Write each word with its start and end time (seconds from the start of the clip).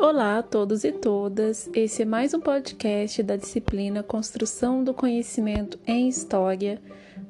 Olá 0.00 0.38
a 0.38 0.42
todos 0.44 0.84
e 0.84 0.92
todas. 0.92 1.68
Esse 1.74 2.02
é 2.02 2.04
mais 2.04 2.32
um 2.32 2.38
podcast 2.38 3.20
da 3.20 3.34
disciplina 3.34 4.00
Construção 4.00 4.84
do 4.84 4.94
Conhecimento 4.94 5.76
em 5.84 6.08
História 6.08 6.80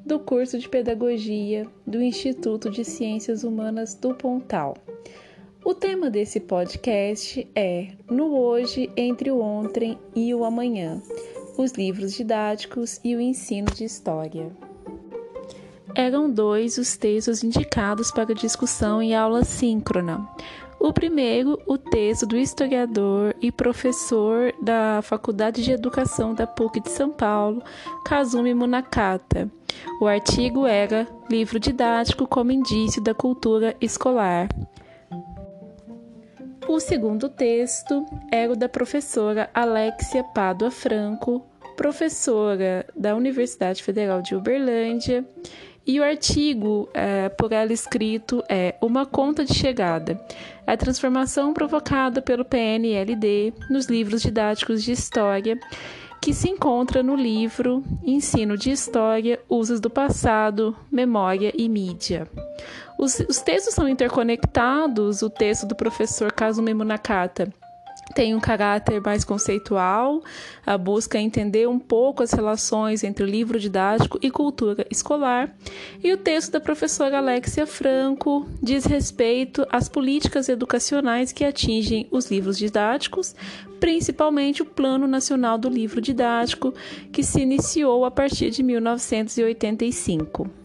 do 0.05 0.19
curso 0.19 0.59
de 0.59 0.69
Pedagogia 0.69 1.65
do 1.85 1.99
Instituto 1.99 2.69
de 2.69 2.85
Ciências 2.85 3.43
Humanas 3.43 3.95
do 3.95 4.13
Pontal. 4.13 4.77
O 5.65 5.73
tema 5.73 6.11
desse 6.11 6.39
podcast 6.39 7.49
é 7.55 7.87
No 8.07 8.37
Hoje, 8.37 8.87
Entre 8.95 9.31
o 9.31 9.41
Ontem 9.41 9.97
e 10.15 10.31
o 10.35 10.45
Amanhã, 10.45 11.01
os 11.57 11.71
livros 11.71 12.13
didáticos 12.13 12.99
e 13.03 13.15
o 13.15 13.19
ensino 13.19 13.71
de 13.73 13.83
história. 13.83 14.51
Eram 15.95 16.29
dois 16.29 16.77
os 16.77 16.95
textos 16.95 17.43
indicados 17.43 18.11
para 18.11 18.35
discussão 18.35 19.01
em 19.01 19.15
aula 19.15 19.43
síncrona. 19.43 20.29
O 20.79 20.93
primeiro, 20.93 21.59
o 21.67 21.77
texto 21.77 22.25
do 22.25 22.37
historiador 22.37 23.35
e 23.41 23.51
professor 23.51 24.53
da 24.61 25.01
Faculdade 25.01 25.61
de 25.61 25.73
Educação 25.73 26.33
da 26.33 26.47
PUC 26.47 26.79
de 26.79 26.89
São 26.89 27.11
Paulo, 27.11 27.61
Kazumi 28.05 28.53
Munakata. 28.53 29.51
O 29.99 30.07
artigo 30.07 30.65
era 30.65 31.05
Livro 31.29 31.59
didático 31.59 32.25
como 32.25 32.53
indício 32.53 33.03
da 33.03 33.13
cultura 33.13 33.75
escolar. 33.81 34.47
O 36.67 36.79
segundo 36.79 37.27
texto 37.27 38.05
era 38.31 38.53
o 38.53 38.55
da 38.55 38.69
professora 38.69 39.49
Alexia 39.53 40.23
Pádua 40.23 40.71
Franco, 40.71 41.45
professora 41.75 42.85
da 42.95 43.15
Universidade 43.15 43.83
Federal 43.83 44.21
de 44.21 44.33
Uberlândia, 44.33 45.25
e 45.85 45.99
o 45.99 46.03
artigo 46.03 46.89
é, 46.93 47.29
por 47.29 47.51
ela 47.51 47.73
escrito 47.73 48.43
é 48.47 48.75
Uma 48.81 49.05
Conta 49.05 49.43
de 49.43 49.53
Chegada. 49.53 50.19
A 50.65 50.77
transformação 50.77 51.53
provocada 51.53 52.21
pelo 52.21 52.45
PNLD 52.45 53.53
nos 53.69 53.87
livros 53.87 54.21
didáticos 54.21 54.83
de 54.83 54.91
história, 54.91 55.59
que 56.21 56.33
se 56.33 56.49
encontra 56.49 57.01
no 57.01 57.15
livro 57.15 57.83
Ensino 58.03 58.57
de 58.57 58.71
História, 58.71 59.39
Usos 59.49 59.79
do 59.79 59.89
Passado, 59.89 60.75
Memória 60.91 61.53
e 61.57 61.69
Mídia. 61.69 62.27
Os, 62.97 63.19
os 63.21 63.39
textos 63.39 63.73
são 63.73 63.87
interconectados, 63.87 65.21
o 65.21 65.29
texto 65.29 65.65
do 65.65 65.75
professor 65.75 66.31
Kazumi 66.31 66.73
Munakata 66.73 67.53
tem 68.13 68.35
um 68.35 68.39
caráter 68.39 69.01
mais 69.01 69.23
conceitual, 69.23 70.21
a 70.65 70.77
busca 70.77 71.19
entender 71.19 71.67
um 71.67 71.79
pouco 71.79 72.23
as 72.23 72.31
relações 72.31 73.03
entre 73.03 73.23
o 73.23 73.27
livro 73.27 73.59
didático 73.59 74.19
e 74.21 74.31
cultura 74.31 74.85
escolar, 74.89 75.55
e 76.03 76.11
o 76.11 76.17
texto 76.17 76.51
da 76.51 76.59
professora 76.59 77.17
Alexia 77.17 77.65
Franco 77.65 78.47
diz 78.61 78.85
respeito 78.85 79.65
às 79.71 79.87
políticas 79.87 80.49
educacionais 80.49 81.31
que 81.31 81.45
atingem 81.45 82.07
os 82.11 82.29
livros 82.29 82.57
didáticos, 82.57 83.35
principalmente 83.79 84.61
o 84.61 84.65
Plano 84.65 85.07
Nacional 85.07 85.57
do 85.57 85.69
Livro 85.69 86.01
Didático, 86.01 86.73
que 87.11 87.23
se 87.23 87.41
iniciou 87.41 88.03
a 88.05 88.11
partir 88.11 88.49
de 88.49 88.61
1985. 88.61 90.58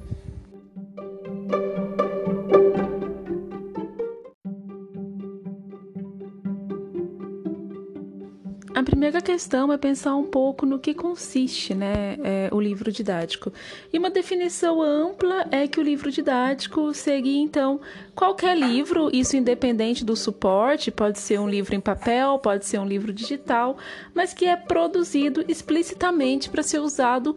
Primeira 9.04 9.20
questão 9.20 9.70
é 9.70 9.76
pensar 9.76 10.16
um 10.16 10.24
pouco 10.24 10.64
no 10.64 10.78
que 10.78 10.94
consiste 10.94 11.74
né, 11.74 12.16
é, 12.24 12.48
o 12.50 12.58
livro 12.58 12.90
didático. 12.90 13.52
E 13.92 13.98
uma 13.98 14.08
definição 14.08 14.80
ampla 14.80 15.46
é 15.50 15.68
que 15.68 15.78
o 15.78 15.82
livro 15.82 16.10
didático 16.10 16.94
seria, 16.94 17.38
então, 17.38 17.82
qualquer 18.14 18.56
livro, 18.56 19.10
isso 19.12 19.36
independente 19.36 20.06
do 20.06 20.16
suporte, 20.16 20.90
pode 20.90 21.18
ser 21.18 21.38
um 21.38 21.46
livro 21.46 21.74
em 21.74 21.80
papel, 21.80 22.38
pode 22.38 22.64
ser 22.64 22.78
um 22.78 22.86
livro 22.86 23.12
digital, 23.12 23.76
mas 24.14 24.32
que 24.32 24.46
é 24.46 24.56
produzido 24.56 25.44
explicitamente 25.46 26.48
para 26.48 26.62
ser 26.62 26.78
usado 26.78 27.36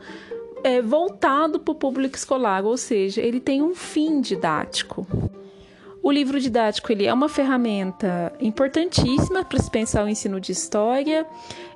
é, 0.64 0.82
voltado 0.82 1.60
para 1.60 1.74
o 1.74 1.76
público 1.76 2.16
escolar, 2.16 2.64
ou 2.64 2.78
seja, 2.78 3.20
ele 3.22 3.42
tem 3.42 3.62
um 3.62 3.76
fim 3.76 4.22
didático. 4.22 5.06
O 6.08 6.12
livro 6.14 6.40
didático 6.40 6.90
ele 6.90 7.06
é 7.06 7.14
uma 7.14 7.28
ferramenta 7.28 8.32
importantíssima 8.40 9.44
para 9.44 9.60
se 9.60 9.70
pensar 9.70 10.06
o 10.06 10.08
ensino 10.08 10.40
de 10.40 10.54
história. 10.54 11.28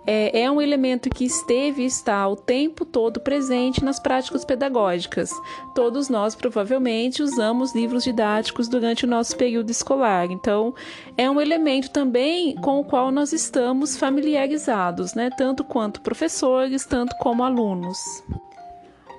É, 0.07 0.43
é 0.43 0.49
um 0.49 0.61
elemento 0.61 1.09
que 1.09 1.25
esteve 1.25 1.83
e 1.83 1.85
está 1.85 2.25
o 2.29 2.37
tempo 2.37 2.85
todo 2.85 3.19
presente 3.19 3.83
nas 3.83 3.99
práticas 3.99 4.45
pedagógicas. 4.45 5.31
Todos 5.75 6.07
nós 6.07 6.33
provavelmente 6.33 7.21
usamos 7.21 7.75
livros 7.75 8.05
didáticos 8.05 8.69
durante 8.69 9.03
o 9.03 9.07
nosso 9.09 9.35
período 9.35 9.69
escolar. 9.69 10.31
Então, 10.31 10.73
é 11.17 11.29
um 11.29 11.41
elemento 11.41 11.89
também 11.89 12.55
com 12.55 12.79
o 12.79 12.85
qual 12.85 13.11
nós 13.11 13.33
estamos 13.33 13.97
familiarizados, 13.97 15.13
né? 15.13 15.29
Tanto 15.37 15.61
quanto 15.61 15.99
professores, 15.99 16.85
tanto 16.85 17.17
como 17.17 17.43
alunos. 17.43 17.97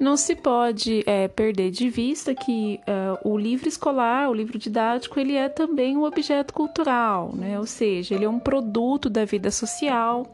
Não 0.02 0.16
se 0.16 0.34
pode 0.34 1.04
é, 1.06 1.28
perder 1.28 1.70
de 1.70 1.88
vista 1.88 2.34
que 2.34 2.80
uh, 2.88 3.30
o 3.30 3.38
livro 3.38 3.68
escolar, 3.68 4.28
o 4.28 4.34
livro 4.34 4.58
didático, 4.58 5.20
ele 5.20 5.36
é 5.36 5.48
também 5.48 5.96
um 5.96 6.02
objeto 6.02 6.52
cultural, 6.52 7.30
né? 7.32 7.56
ou 7.56 7.66
seja, 7.66 8.16
ele 8.16 8.24
é 8.24 8.28
um 8.28 8.40
produto 8.40 9.08
da 9.08 9.24
vida 9.24 9.48
social 9.52 10.26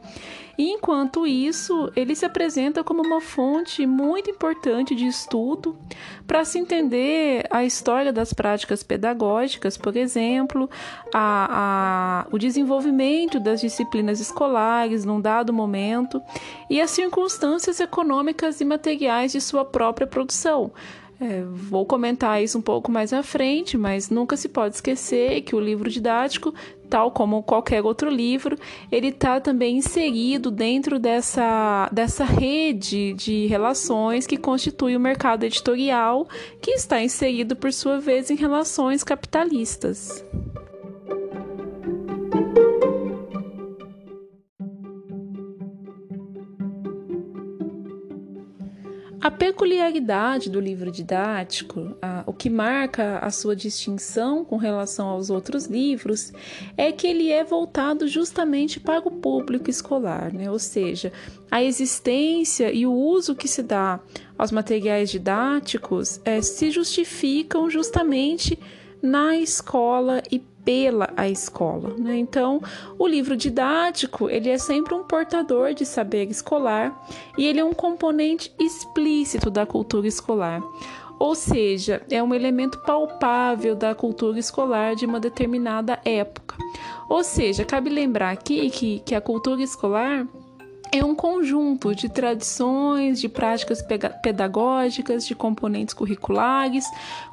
e 0.58 0.72
enquanto 0.72 1.24
isso, 1.24 1.88
ele 1.94 2.16
se 2.16 2.26
apresenta 2.26 2.82
como 2.82 3.00
uma 3.00 3.20
fonte 3.20 3.86
muito 3.86 4.28
importante 4.28 4.92
de 4.92 5.06
estudo 5.06 5.78
para 6.26 6.44
se 6.44 6.58
entender 6.58 7.46
a 7.48 7.64
história 7.64 8.12
das 8.12 8.32
práticas 8.32 8.82
pedagógicas, 8.82 9.78
por 9.78 9.96
exemplo, 9.96 10.68
a, 11.14 12.26
a, 12.26 12.34
o 12.34 12.38
desenvolvimento 12.38 13.38
das 13.38 13.60
disciplinas 13.60 14.18
escolares 14.18 15.04
num 15.04 15.20
dado 15.20 15.52
momento 15.52 16.20
e 16.68 16.80
as 16.80 16.90
circunstâncias 16.90 17.78
econômicas 17.78 18.60
e 18.60 18.64
materiais 18.64 19.30
de 19.30 19.40
sua 19.40 19.64
própria 19.64 20.08
produção. 20.08 20.72
É, 21.20 21.42
vou 21.42 21.84
comentar 21.84 22.42
isso 22.42 22.56
um 22.58 22.62
pouco 22.62 22.92
mais 22.92 23.12
à 23.12 23.24
frente, 23.24 23.76
mas 23.76 24.08
nunca 24.08 24.36
se 24.36 24.48
pode 24.48 24.76
esquecer 24.76 25.40
que 25.40 25.56
o 25.56 25.60
livro 25.60 25.90
didático, 25.90 26.54
tal 26.88 27.10
como 27.10 27.42
qualquer 27.42 27.84
outro 27.84 28.08
livro, 28.08 28.56
ele 28.90 29.08
está 29.08 29.40
também 29.40 29.78
inserido 29.78 30.48
dentro 30.48 30.96
dessa, 30.96 31.88
dessa 31.92 32.24
rede 32.24 33.14
de 33.14 33.46
relações 33.46 34.28
que 34.28 34.36
constitui 34.36 34.94
o 34.94 35.00
mercado 35.00 35.42
editorial, 35.42 36.28
que 36.62 36.70
está 36.70 37.02
inserido, 37.02 37.56
por 37.56 37.72
sua 37.72 37.98
vez, 37.98 38.30
em 38.30 38.36
relações 38.36 39.02
capitalistas. 39.02 40.24
Peculiaridade 49.38 50.50
do 50.50 50.60
livro 50.60 50.90
didático, 50.90 51.96
a, 52.02 52.24
o 52.26 52.32
que 52.32 52.50
marca 52.50 53.18
a 53.18 53.30
sua 53.30 53.54
distinção 53.54 54.44
com 54.44 54.56
relação 54.56 55.06
aos 55.08 55.30
outros 55.30 55.66
livros, 55.66 56.32
é 56.76 56.90
que 56.90 57.06
ele 57.06 57.30
é 57.30 57.44
voltado 57.44 58.08
justamente 58.08 58.80
para 58.80 59.06
o 59.06 59.10
público 59.10 59.70
escolar, 59.70 60.32
né? 60.34 60.50
ou 60.50 60.58
seja, 60.58 61.12
a 61.50 61.62
existência 61.62 62.72
e 62.72 62.84
o 62.84 62.92
uso 62.92 63.34
que 63.34 63.46
se 63.46 63.62
dá 63.62 64.00
aos 64.36 64.50
materiais 64.50 65.10
didáticos 65.10 66.20
é, 66.24 66.42
se 66.42 66.70
justificam 66.70 67.70
justamente 67.70 68.58
na 69.02 69.36
escola 69.36 70.22
e 70.30 70.38
pela 70.38 71.10
a 71.16 71.28
escola. 71.28 71.94
Né? 71.96 72.18
Então, 72.18 72.60
o 72.98 73.06
livro 73.06 73.36
didático 73.36 74.28
ele 74.28 74.50
é 74.50 74.58
sempre 74.58 74.94
um 74.94 75.02
portador 75.02 75.72
de 75.72 75.86
saber 75.86 76.28
escolar 76.30 76.94
e 77.38 77.46
ele 77.46 77.60
é 77.60 77.64
um 77.64 77.72
componente 77.72 78.52
explícito 78.58 79.50
da 79.50 79.64
cultura 79.64 80.06
escolar. 80.06 80.62
Ou 81.18 81.34
seja, 81.34 82.02
é 82.10 82.22
um 82.22 82.34
elemento 82.34 82.78
palpável 82.82 83.74
da 83.74 83.94
cultura 83.94 84.38
escolar 84.38 84.94
de 84.94 85.04
uma 85.04 85.18
determinada 85.18 85.98
época. 86.04 86.54
Ou 87.08 87.24
seja, 87.24 87.64
cabe 87.64 87.90
lembrar 87.90 88.30
aqui 88.30 88.70
que, 88.70 89.00
que 89.00 89.14
a 89.14 89.20
cultura 89.20 89.62
escolar 89.62 90.26
é 90.92 91.04
um 91.04 91.14
conjunto 91.14 91.94
de 91.94 92.08
tradições, 92.08 93.20
de 93.20 93.28
práticas 93.28 93.82
pedagógicas, 94.22 95.26
de 95.26 95.34
componentes 95.34 95.94
curriculares, 95.94 96.84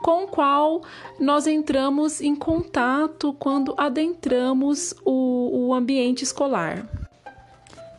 com 0.02 0.26
o 0.26 0.28
qual 0.28 0.82
nós 1.20 1.48
entramos 1.48 2.22
em 2.22 2.36
contato 2.36 3.34
quando 3.34 3.74
adentramos 3.78 4.94
o, 5.04 5.68
o 5.68 5.74
ambiente 5.74 6.24
escolar. 6.24 7.05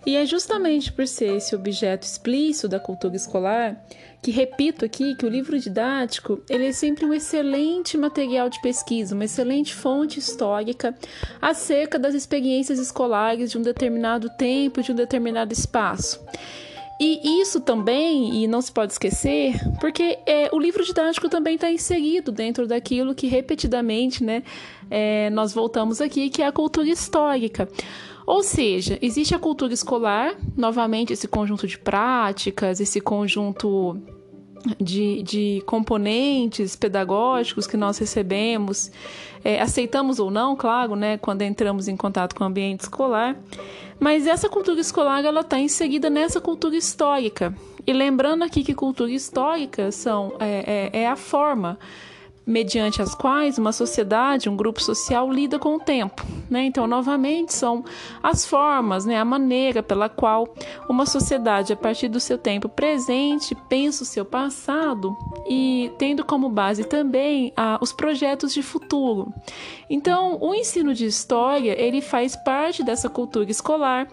E 0.07 0.15
é 0.17 0.25
justamente 0.25 0.93
por 0.93 1.07
ser 1.09 1.37
esse 1.37 1.55
objeto 1.55 2.05
explícito 2.05 2.69
da 2.69 2.79
cultura 2.79 3.17
escolar 3.17 3.77
que 4.23 4.31
repito 4.31 4.85
aqui 4.85 5.15
que 5.17 5.27
o 5.27 5.29
livro 5.29 5.59
didático 5.59 6.41
ele 6.49 6.67
é 6.67 6.73
sempre 6.73 7.05
um 7.05 7.13
excelente 7.13 7.99
material 7.99 8.49
de 8.49 8.61
pesquisa, 8.61 9.15
uma 9.15 9.25
excelente 9.25 9.75
fonte 9.75 10.19
histórica 10.19 10.95
acerca 11.43 11.99
das 11.99 12.15
experiências 12.15 12.79
escolares 12.79 13.51
de 13.51 13.59
um 13.59 13.63
determinado 13.63 14.31
tempo, 14.31 14.83
de 14.83 14.93
um 14.93 14.95
determinado 14.95 15.53
espaço. 15.53 16.25
E 16.99 17.41
isso 17.43 17.61
também, 17.61 18.43
e 18.43 18.47
não 18.47 18.63
se 18.63 18.73
pode 18.73 18.93
esquecer, 18.93 19.55
porque 19.81 20.19
é, 20.25 20.49
o 20.51 20.59
livro 20.59 20.83
didático 20.83 21.29
também 21.29 21.57
está 21.57 21.71
inserido 21.71 22.33
dentro 22.33 22.67
daquilo 22.67 23.15
que 23.15 23.27
repetidamente 23.27 24.25
né, 24.25 24.43
é, 24.91 25.29
nós 25.31 25.53
voltamos 25.53 26.01
aqui, 26.01 26.31
que 26.31 26.41
é 26.41 26.47
a 26.47 26.53
cultura 26.53 26.89
histórica. 26.89 27.69
Ou 28.27 28.43
seja, 28.43 28.99
existe 29.01 29.35
a 29.35 29.39
cultura 29.39 29.73
escolar, 29.73 30.35
novamente 30.57 31.13
esse 31.13 31.29
conjunto 31.29 31.67
de 31.67 31.79
práticas, 31.79 32.81
esse 32.81 33.01
conjunto 33.01 33.97
de, 34.81 35.23
de 35.23 35.63
componentes 35.65 36.75
pedagógicos 36.75 37.69
que 37.69 37.77
nós 37.77 37.99
recebemos, 37.99 38.91
é, 39.45 39.61
aceitamos 39.61 40.19
ou 40.19 40.29
não, 40.29 40.57
claro, 40.57 40.97
né, 40.97 41.19
quando 41.19 41.43
entramos 41.43 41.87
em 41.87 41.97
contato 41.97 42.35
com 42.35 42.43
o 42.43 42.47
ambiente 42.49 42.81
escolar, 42.81 43.37
mas 44.01 44.27
essa 44.27 44.49
cultura 44.49 44.81
escolar 44.81 45.25
ela 45.25 45.43
está 45.43 45.59
inserida 45.59 46.11
nessa 46.11 46.41
cultura 46.41 46.77
histórica. 46.77 47.55
E 47.87 47.93
lembrando 47.93 48.43
aqui 48.43 48.65
que 48.65 48.75
cultura 48.75 49.13
histórica 49.13 49.93
são, 49.93 50.35
é, 50.41 50.91
é, 50.93 51.03
é 51.03 51.09
a 51.09 51.15
forma 51.15 51.79
mediante 52.47 53.03
as 53.03 53.13
quais 53.13 53.59
uma 53.59 53.73
sociedade, 53.73 54.49
um 54.49 54.57
grupo 54.57 54.81
social 54.81 55.31
lida 55.33 55.59
com 55.59 55.75
o 55.75 55.81
tempo. 55.81 56.25
Né? 56.49 56.65
Então, 56.65 56.87
novamente, 56.87 57.53
são 57.53 57.85
as 58.23 58.47
formas, 58.47 59.05
né? 59.05 59.19
a 59.19 59.25
maneira 59.25 59.83
pela 59.83 60.09
qual 60.09 60.49
uma 60.89 61.05
sociedade, 61.05 61.73
a 61.73 61.77
partir 61.77 62.07
do 62.07 62.21
seu 62.21 62.39
tempo 62.39 62.69
presente, 62.69 63.57
pensa 63.69 64.05
o 64.05 64.07
seu 64.07 64.25
passado 64.25 65.17
e 65.49 65.91
tendo 65.99 66.25
como 66.25 66.49
base 66.49 66.85
também 66.85 67.53
os 67.81 67.93
projetos 67.93 68.55
de 68.55 68.63
futuro. 68.63 69.33
Então, 69.91 70.39
o 70.41 70.55
ensino 70.55 70.95
de 70.95 71.07
história 71.07 71.75
ele 71.81 72.01
faz 72.01 72.37
parte 72.37 72.85
dessa 72.85 73.09
cultura 73.09 73.51
escolar 73.51 74.07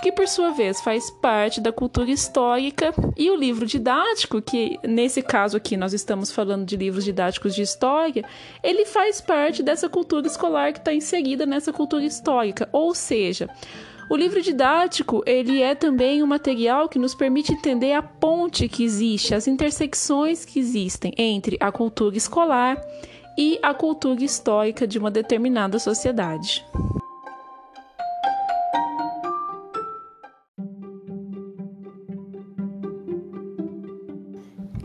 que 0.00 0.12
por 0.12 0.28
sua 0.28 0.50
vez 0.50 0.80
faz 0.80 1.10
parte 1.10 1.60
da 1.60 1.72
cultura 1.72 2.10
histórica, 2.10 2.94
e 3.16 3.30
o 3.30 3.34
livro 3.34 3.66
didático, 3.66 4.40
que 4.40 4.78
nesse 4.84 5.22
caso 5.22 5.56
aqui 5.56 5.76
nós 5.76 5.92
estamos 5.92 6.30
falando 6.30 6.64
de 6.64 6.76
livros 6.76 7.04
didáticos 7.04 7.54
de 7.54 7.62
história, 7.62 8.24
ele 8.62 8.84
faz 8.84 9.20
parte 9.20 9.62
dessa 9.62 9.88
cultura 9.88 10.26
escolar 10.26 10.72
que 10.72 10.78
está 10.78 10.94
inserida 10.94 11.44
nessa 11.44 11.72
cultura 11.72 12.04
histórica, 12.04 12.68
ou 12.72 12.94
seja, 12.94 13.48
o 14.10 14.16
livro 14.16 14.40
didático, 14.40 15.22
ele 15.26 15.60
é 15.60 15.74
também 15.74 16.22
um 16.22 16.26
material 16.26 16.88
que 16.88 16.98
nos 16.98 17.14
permite 17.14 17.52
entender 17.52 17.92
a 17.92 18.02
ponte 18.02 18.66
que 18.66 18.82
existe, 18.82 19.34
as 19.34 19.46
intersecções 19.46 20.46
que 20.46 20.58
existem 20.58 21.12
entre 21.18 21.58
a 21.60 21.70
cultura 21.70 22.16
escolar 22.16 22.80
e 23.36 23.58
a 23.62 23.74
cultura 23.74 24.24
histórica 24.24 24.86
de 24.86 24.98
uma 24.98 25.10
determinada 25.10 25.78
sociedade. 25.78 26.64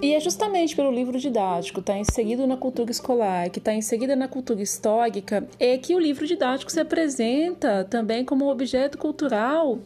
E 0.03 0.13
é 0.13 0.19
justamente 0.19 0.75
pelo 0.75 0.91
livro 0.91 1.17
didático 1.17 1.79
estar 1.79 1.93
tá 1.93 1.97
inserido 1.97 2.45
na 2.45 2.57
cultura 2.57 2.91
escolar, 2.91 3.49
que 3.49 3.59
está 3.59 3.73
inserida 3.73 4.17
na 4.17 4.27
cultura 4.27 4.61
histórica, 4.61 5.47
é 5.57 5.77
que 5.77 5.95
o 5.95 5.99
livro 5.99 6.27
didático 6.27 6.69
se 6.69 6.81
apresenta 6.81 7.87
também 7.89 8.25
como 8.25 8.43
um 8.43 8.49
objeto 8.49 8.97
cultural. 8.97 9.79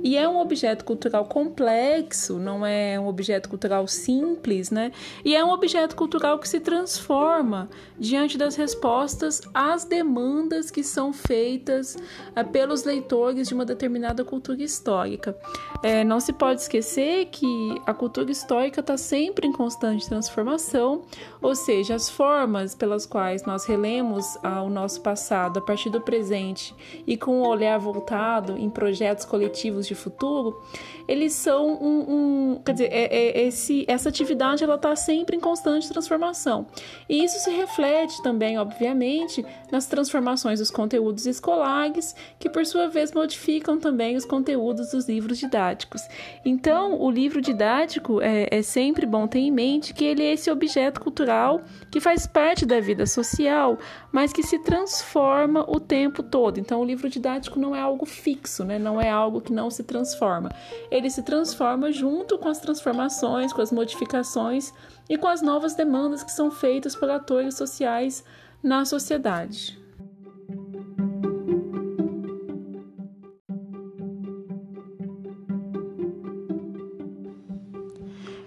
E 0.00 0.16
é 0.16 0.28
um 0.28 0.38
objeto 0.38 0.84
cultural 0.84 1.24
complexo, 1.24 2.38
não 2.38 2.64
é 2.64 3.00
um 3.00 3.08
objeto 3.08 3.48
cultural 3.48 3.88
simples, 3.88 4.70
né? 4.70 4.92
E 5.24 5.34
é 5.34 5.44
um 5.44 5.50
objeto 5.50 5.96
cultural 5.96 6.38
que 6.38 6.48
se 6.48 6.60
transforma 6.60 7.68
diante 7.98 8.38
das 8.38 8.54
respostas 8.54 9.42
às 9.52 9.84
demandas 9.84 10.70
que 10.70 10.84
são 10.84 11.12
feitas 11.12 11.96
uh, 11.96 12.48
pelos 12.48 12.84
leitores 12.84 13.48
de 13.48 13.54
uma 13.54 13.64
determinada 13.64 14.24
cultura 14.24 14.62
histórica. 14.62 15.36
É, 15.82 16.04
não 16.04 16.20
se 16.20 16.32
pode 16.32 16.60
esquecer 16.60 17.26
que 17.26 17.46
a 17.84 17.92
cultura 17.92 18.30
histórica 18.30 18.78
está 18.78 18.96
sempre 18.96 19.48
em 19.48 19.52
constante 19.64 20.06
transformação, 20.06 21.02
ou 21.40 21.54
seja, 21.54 21.94
as 21.94 22.10
formas 22.10 22.74
pelas 22.74 23.06
quais 23.06 23.44
nós 23.44 23.64
relemos 23.64 24.36
o 24.62 24.68
nosso 24.68 25.00
passado 25.00 25.58
a 25.58 25.62
partir 25.62 25.88
do 25.88 26.02
presente 26.02 26.74
e 27.06 27.16
com 27.16 27.40
o 27.40 27.48
olhar 27.48 27.78
voltado 27.78 28.58
em 28.58 28.68
projetos 28.68 29.24
coletivos 29.24 29.86
de 29.86 29.94
futuro, 29.94 30.62
eles 31.08 31.32
são 31.32 31.66
um, 31.82 32.54
um 32.54 32.62
quer 32.62 32.72
dizer, 32.72 32.92
é, 32.92 33.04
é, 33.04 33.46
esse, 33.46 33.86
essa 33.88 34.10
atividade 34.10 34.62
ela 34.62 34.74
está 34.74 34.94
sempre 34.94 35.36
em 35.36 35.40
constante 35.40 35.88
transformação 35.88 36.66
e 37.08 37.24
isso 37.24 37.38
se 37.38 37.50
reflete 37.50 38.22
também, 38.22 38.58
obviamente, 38.58 39.44
nas 39.72 39.86
transformações 39.86 40.58
dos 40.58 40.70
conteúdos 40.70 41.26
escolares, 41.26 42.14
que 42.38 42.50
por 42.50 42.66
sua 42.66 42.88
vez 42.88 43.12
modificam 43.12 43.78
também 43.78 44.14
os 44.14 44.26
conteúdos 44.26 44.90
dos 44.90 45.08
livros 45.08 45.38
didáticos. 45.38 46.02
Então, 46.44 47.00
o 47.00 47.10
livro 47.10 47.40
didático 47.40 48.20
é, 48.20 48.46
é 48.50 48.62
sempre 48.62 49.06
bom 49.06 49.26
ter 49.26 49.38
em 49.38 49.53
mente 49.54 49.94
que 49.94 50.04
ele 50.04 50.22
é 50.22 50.32
esse 50.32 50.50
objeto 50.50 51.00
cultural 51.00 51.62
que 51.90 52.00
faz 52.00 52.26
parte 52.26 52.66
da 52.66 52.80
vida 52.80 53.06
social, 53.06 53.78
mas 54.10 54.32
que 54.32 54.42
se 54.42 54.58
transforma 54.58 55.64
o 55.68 55.78
tempo 55.78 56.22
todo. 56.22 56.58
Então, 56.58 56.80
o 56.80 56.84
livro 56.84 57.08
didático 57.08 57.58
não 57.58 57.74
é 57.74 57.80
algo 57.80 58.04
fixo, 58.04 58.64
né? 58.64 58.78
não 58.78 59.00
é 59.00 59.08
algo 59.08 59.40
que 59.40 59.52
não 59.52 59.70
se 59.70 59.84
transforma. 59.84 60.50
Ele 60.90 61.08
se 61.08 61.22
transforma 61.22 61.92
junto 61.92 62.36
com 62.36 62.48
as 62.48 62.58
transformações, 62.58 63.52
com 63.52 63.62
as 63.62 63.70
modificações 63.70 64.72
e 65.08 65.16
com 65.16 65.28
as 65.28 65.40
novas 65.40 65.74
demandas 65.74 66.24
que 66.24 66.32
são 66.32 66.50
feitas 66.50 66.96
por 66.96 67.08
atores 67.08 67.54
sociais 67.54 68.24
na 68.62 68.84
sociedade. 68.84 69.83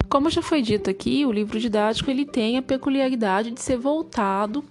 Como 0.10 0.30
já 0.30 0.42
foi 0.42 0.62
dito 0.62 0.90
aqui, 0.90 1.26
o 1.26 1.32
livro 1.32 1.60
didático 1.60 2.10
ele 2.10 2.26
tem 2.26 2.58
a 2.58 2.62
peculiaridade 2.62 3.52
de 3.52 3.62
ser 3.62 3.78
voltado 3.78 4.64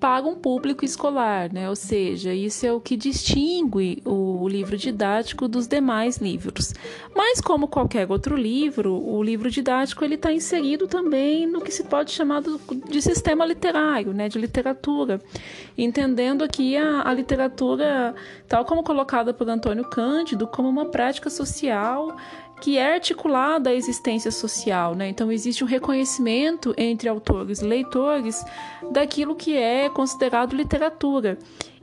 para 0.00 0.24
um 0.24 0.36
público 0.36 0.84
escolar, 0.84 1.52
né? 1.52 1.68
Ou 1.68 1.74
seja, 1.74 2.32
isso 2.32 2.64
é 2.64 2.72
o 2.72 2.80
que 2.80 2.96
distingue 2.96 4.00
o 4.04 4.48
livro 4.48 4.76
didático 4.76 5.48
dos 5.48 5.66
demais 5.66 6.18
livros. 6.18 6.72
Mas 7.14 7.40
como 7.40 7.66
qualquer 7.66 8.08
outro 8.10 8.36
livro, 8.36 8.94
o 8.94 9.20
livro 9.22 9.50
didático 9.50 10.04
ele 10.04 10.14
está 10.14 10.32
inserido 10.32 10.86
também 10.86 11.46
no 11.46 11.60
que 11.60 11.72
se 11.72 11.82
pode 11.82 12.12
chamar 12.12 12.42
de 12.88 13.02
sistema 13.02 13.44
literário, 13.44 14.12
né? 14.12 14.28
De 14.28 14.38
literatura, 14.38 15.20
entendendo 15.76 16.44
aqui 16.44 16.76
a, 16.76 17.02
a 17.08 17.12
literatura 17.12 18.14
tal 18.46 18.64
como 18.64 18.84
colocada 18.84 19.34
por 19.34 19.48
Antônio 19.48 19.84
Cândido 19.84 20.46
como 20.46 20.68
uma 20.68 20.86
prática 20.86 21.28
social 21.28 22.16
que 22.60 22.78
é 22.78 22.94
articulada 22.94 23.70
à 23.70 23.74
existência 23.74 24.30
social, 24.30 24.94
né? 24.94 25.08
Então 25.08 25.30
existe 25.30 25.62
um 25.62 25.66
reconhecimento 25.66 26.74
entre 26.76 27.08
autores 27.08 27.60
e 27.60 27.64
leitores 27.64 28.44
daquilo 28.90 29.34
que 29.34 29.56
é 29.56 29.88
considerado 29.88 30.54
literatura. 30.54 31.38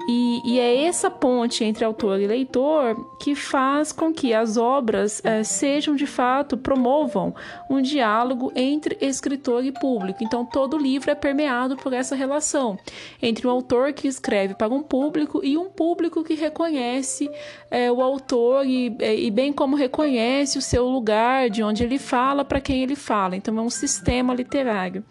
E, 0.07 0.41
e, 0.45 0.59
é 0.59 0.83
essa 0.83 1.09
ponte 1.09 1.63
entre 1.63 1.83
autor 1.83 2.19
e 2.19 2.27
leitor 2.27 2.95
que 3.19 3.33
faz 3.33 3.91
com 3.91 4.13
que 4.13 4.33
as 4.35 4.55
obras 4.55 5.23
é, 5.25 5.43
sejam 5.43 5.95
de 5.95 6.05
fato, 6.05 6.55
promovam 6.55 7.33
um 7.69 7.81
diálogo 7.81 8.51
entre 8.55 8.97
escritor 9.01 9.65
e 9.65 9.71
público. 9.71 10.23
Então, 10.23 10.45
todo 10.45 10.77
livro 10.77 11.09
é 11.09 11.15
permeado 11.15 11.75
por 11.75 11.91
essa 11.91 12.15
relação 12.15 12.77
entre 13.19 13.47
um 13.47 13.49
autor 13.49 13.93
que 13.93 14.07
escreve 14.07 14.53
para 14.53 14.71
um 14.71 14.83
público 14.83 15.41
e 15.43 15.57
um 15.57 15.69
público 15.69 16.23
que 16.23 16.35
reconhece 16.35 17.29
é, 17.71 17.91
o 17.91 17.99
autor 18.01 18.65
e, 18.65 18.95
é, 18.99 19.15
e, 19.15 19.31
bem 19.31 19.51
como 19.51 19.75
reconhece 19.75 20.57
o 20.57 20.61
seu 20.61 20.87
lugar, 20.87 21.49
de 21.49 21.63
onde 21.63 21.83
ele 21.83 21.97
fala, 21.97 22.45
para 22.45 22.61
quem 22.61 22.83
ele 22.83 22.95
fala. 22.95 23.35
Então, 23.35 23.57
é 23.57 23.61
um 23.61 23.71
sistema 23.71 24.35
literário. 24.35 25.03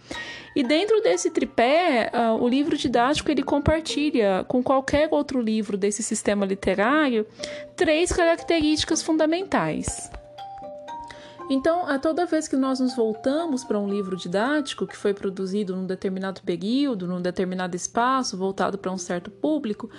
E 0.57 0.63
dentro 0.63 1.01
desse 1.03 1.31
tripé, 1.31 2.11
uh, 2.15 2.43
o 2.43 2.49
livro 2.49 2.77
didático 2.77 3.31
ele 3.31 3.43
compartilha 3.43 4.45
com 4.47 4.63
qualquer 4.63 5.09
outro 5.11 5.41
livro 5.41 5.77
desse 5.77 6.03
sistema 6.03 6.47
literário 6.47 7.27
três 7.75 8.13
características 8.13 9.03
fundamentais. 9.03 10.11
Então, 11.51 11.87
a 11.87 11.99
toda 11.99 12.25
vez 12.25 12.49
que 12.49 12.57
nós 12.57 12.81
nos 12.81 12.97
voltamos 12.97 13.65
para 13.65 13.79
um 13.79 13.87
livro 13.87 14.17
didático 14.17 14.87
que 14.87 14.97
foi 14.97 15.13
produzido 15.13 15.77
num 15.77 15.87
determinado 15.87 16.41
período, 16.43 17.07
num 17.07 17.21
determinado 17.21 17.77
espaço, 17.77 18.37
voltado 18.37 18.79
para 18.79 18.91
um 18.91 18.97
certo 18.97 19.31
público, 19.31 19.91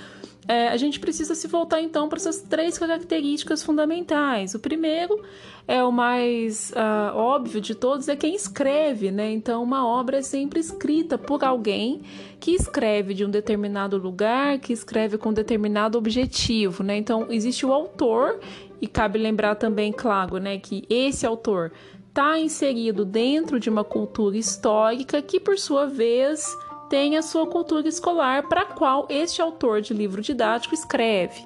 é, 0.48 0.68
a 0.68 0.78
gente 0.78 1.00
precisa 1.00 1.34
se 1.34 1.48
voltar 1.48 1.82
então 1.82 2.08
para 2.08 2.18
essas 2.18 2.42
três 2.42 2.78
características 2.78 3.64
fundamentais. 3.64 4.54
O 4.54 4.60
primeiro 4.60 5.24
é 5.68 5.84
o 5.84 5.92
mais 5.92 6.72
uh, 6.72 7.16
óbvio 7.16 7.60
de 7.60 7.74
todos, 7.74 8.08
é 8.08 8.16
quem 8.16 8.36
escreve, 8.36 9.10
né? 9.10 9.32
Então, 9.32 9.64
uma 9.64 9.88
obra 9.88 10.18
é 10.18 10.22
sempre 10.22 10.60
escrita 10.60 11.18
por 11.18 11.44
alguém 11.44 12.02
que 12.40 12.52
escreve 12.52 13.16
de 13.16 13.26
um 13.26 13.30
determinado 13.30 13.98
lugar, 13.98 14.60
que 14.60 14.72
escreve 14.72 15.18
com 15.18 15.30
um 15.30 15.34
determinado 15.34 15.98
objetivo, 15.98 16.84
né? 16.84 16.96
Então, 16.98 17.26
existe 17.32 17.66
o 17.66 17.74
autor, 17.74 18.40
e 18.82 18.88
cabe 18.88 19.18
lembrar 19.18 19.56
também, 19.56 19.92
claro, 19.92 20.38
né, 20.38 20.58
que 20.58 20.84
esse 20.90 21.26
autor 21.26 21.72
está 22.10 22.40
inserido 22.40 23.04
dentro 23.04 23.60
de 23.60 23.70
uma 23.70 23.84
cultura 23.84 24.38
histórica 24.38 25.22
que, 25.22 25.40
por 25.40 25.58
sua 25.58 25.86
vez, 25.86 26.56
tem 26.90 27.18
a 27.18 27.22
sua 27.22 27.48
cultura 27.48 27.88
escolar 27.88 28.48
para 28.48 28.62
a 28.62 28.66
qual 28.66 29.06
este 29.10 29.42
autor 29.42 29.82
de 29.82 29.94
livro 29.94 30.22
didático 30.22 30.74
escreve. 30.74 31.46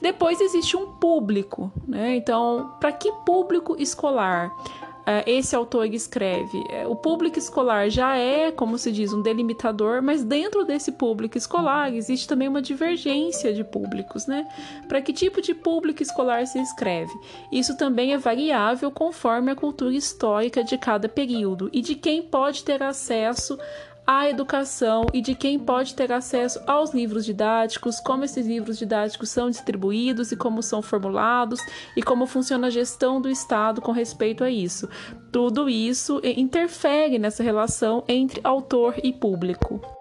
Depois 0.00 0.40
existe 0.40 0.76
um 0.76 0.86
público, 0.86 1.72
né? 1.88 2.16
Então, 2.16 2.74
para 2.78 2.92
que 2.92 3.10
público 3.24 3.74
escolar? 3.78 4.52
É, 5.06 5.22
esse 5.30 5.54
autor 5.54 5.86
escreve. 5.92 6.64
É, 6.70 6.86
o 6.86 6.96
público 6.96 7.38
escolar 7.38 7.90
já 7.90 8.16
é, 8.16 8.50
como 8.50 8.78
se 8.78 8.90
diz, 8.90 9.12
um 9.12 9.20
delimitador, 9.20 10.02
mas 10.02 10.24
dentro 10.24 10.64
desse 10.64 10.92
público 10.92 11.36
escolar 11.36 11.92
existe 11.94 12.26
também 12.26 12.48
uma 12.48 12.62
divergência 12.62 13.52
de 13.52 13.62
públicos, 13.62 14.26
né? 14.26 14.48
Para 14.88 15.02
que 15.02 15.12
tipo 15.12 15.42
de 15.42 15.54
público 15.54 16.02
escolar 16.02 16.46
se 16.46 16.58
escreve? 16.58 17.12
Isso 17.52 17.76
também 17.76 18.14
é 18.14 18.18
variável 18.18 18.90
conforme 18.90 19.50
a 19.50 19.56
cultura 19.56 19.94
histórica 19.94 20.64
de 20.64 20.78
cada 20.78 21.08
período 21.08 21.68
e 21.70 21.82
de 21.82 21.94
quem 21.94 22.22
pode 22.22 22.64
ter 22.64 22.82
acesso 22.82 23.58
à 24.06 24.28
educação 24.28 25.06
e 25.12 25.20
de 25.20 25.34
quem 25.34 25.58
pode 25.58 25.94
ter 25.94 26.12
acesso 26.12 26.60
aos 26.66 26.92
livros 26.92 27.24
didáticos, 27.24 28.00
como 28.00 28.24
esses 28.24 28.46
livros 28.46 28.78
didáticos 28.78 29.30
são 29.30 29.48
distribuídos 29.48 30.32
e 30.32 30.36
como 30.36 30.62
são 30.62 30.82
formulados 30.82 31.60
e 31.96 32.02
como 32.02 32.26
funciona 32.26 32.66
a 32.66 32.70
gestão 32.70 33.20
do 33.20 33.28
Estado 33.28 33.80
com 33.80 33.92
respeito 33.92 34.44
a 34.44 34.50
isso. 34.50 34.88
Tudo 35.30 35.68
isso 35.68 36.20
interfere 36.24 37.18
nessa 37.18 37.42
relação 37.42 38.04
entre 38.08 38.40
autor 38.42 38.94
e 39.02 39.12
público. 39.12 39.93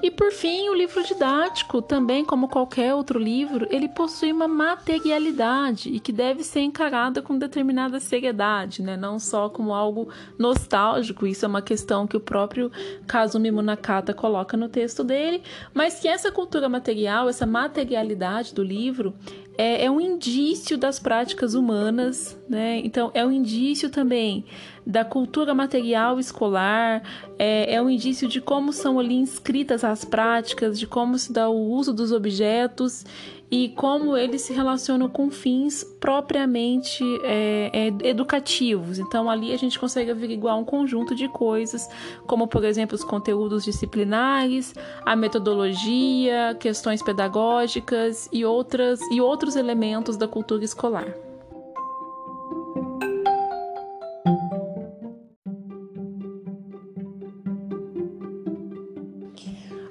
E 0.00 0.12
por 0.12 0.30
fim, 0.30 0.68
o 0.68 0.74
livro 0.74 1.02
didático, 1.02 1.82
também 1.82 2.24
como 2.24 2.48
qualquer 2.48 2.94
outro 2.94 3.18
livro, 3.18 3.66
ele 3.68 3.88
possui 3.88 4.30
uma 4.30 4.46
materialidade 4.46 5.90
e 5.90 5.98
que 5.98 6.12
deve 6.12 6.44
ser 6.44 6.60
encarada 6.60 7.20
com 7.20 7.36
determinada 7.36 7.98
seriedade, 7.98 8.80
né? 8.80 8.96
não 8.96 9.18
só 9.18 9.48
como 9.48 9.74
algo 9.74 10.08
nostálgico, 10.38 11.26
isso 11.26 11.44
é 11.44 11.48
uma 11.48 11.60
questão 11.60 12.06
que 12.06 12.16
o 12.16 12.20
próprio 12.20 12.70
Kazumi 13.08 13.50
Munakata 13.50 14.14
coloca 14.14 14.56
no 14.56 14.68
texto 14.68 15.02
dele, 15.02 15.42
mas 15.74 15.98
que 15.98 16.06
essa 16.06 16.30
cultura 16.30 16.68
material, 16.68 17.28
essa 17.28 17.44
materialidade 17.44 18.54
do 18.54 18.62
livro, 18.62 19.12
é, 19.58 19.86
é 19.86 19.90
um 19.90 20.00
indício 20.00 20.78
das 20.78 21.00
práticas 21.00 21.52
humanas, 21.52 22.38
né? 22.48 22.80
Então, 22.84 23.10
é 23.12 23.26
um 23.26 23.32
indício 23.32 23.90
também 23.90 24.44
da 24.86 25.04
cultura 25.04 25.52
material 25.52 26.20
escolar, 26.20 27.02
é, 27.36 27.74
é 27.74 27.82
um 27.82 27.90
indício 27.90 28.28
de 28.28 28.40
como 28.40 28.72
são 28.72 29.00
ali 29.00 29.16
inscritas 29.16 29.82
as 29.82 30.04
práticas, 30.04 30.78
de 30.78 30.86
como 30.86 31.18
se 31.18 31.32
dá 31.32 31.48
o 31.48 31.72
uso 31.72 31.92
dos 31.92 32.12
objetos 32.12 33.04
e 33.50 33.70
como 33.70 34.16
eles 34.16 34.42
se 34.42 34.52
relacionam 34.52 35.08
com 35.08 35.30
fins 35.30 35.82
propriamente 35.98 37.02
é, 37.24 37.70
é, 37.72 38.08
educativos. 38.08 38.98
Então, 38.98 39.30
ali 39.30 39.52
a 39.52 39.56
gente 39.56 39.78
consegue 39.78 40.10
averiguar 40.10 40.58
um 40.58 40.64
conjunto 40.64 41.14
de 41.14 41.28
coisas, 41.28 41.88
como, 42.26 42.46
por 42.46 42.64
exemplo, 42.64 42.94
os 42.94 43.04
conteúdos 43.04 43.64
disciplinares, 43.64 44.74
a 45.04 45.16
metodologia, 45.16 46.56
questões 46.60 47.02
pedagógicas 47.02 48.28
e, 48.32 48.44
outras, 48.44 49.00
e 49.10 49.20
outros 49.20 49.56
elementos 49.56 50.16
da 50.16 50.28
cultura 50.28 50.64
escolar. 50.64 51.27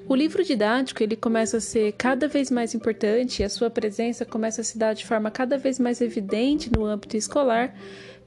O 0.10 0.16
livro 0.16 0.42
didático 0.42 1.04
ele 1.04 1.18
começa 1.18 1.58
a 1.58 1.62
ser 1.62 1.92
cada 1.98 2.30
vez 2.30 2.50
mais 2.50 2.74
importante 2.74 3.42
e 3.42 3.46
a 3.46 3.50
sua 3.50 3.70
presença 3.70 4.24
começa 4.24 4.62
a 4.62 4.64
se 4.64 4.78
dar 4.78 4.94
de 4.94 5.06
forma 5.06 5.30
cada 5.30 5.58
vez 5.58 5.78
mais 5.78 6.00
evidente 6.00 6.72
no 6.74 6.86
âmbito 6.86 7.18
escolar, 7.18 7.76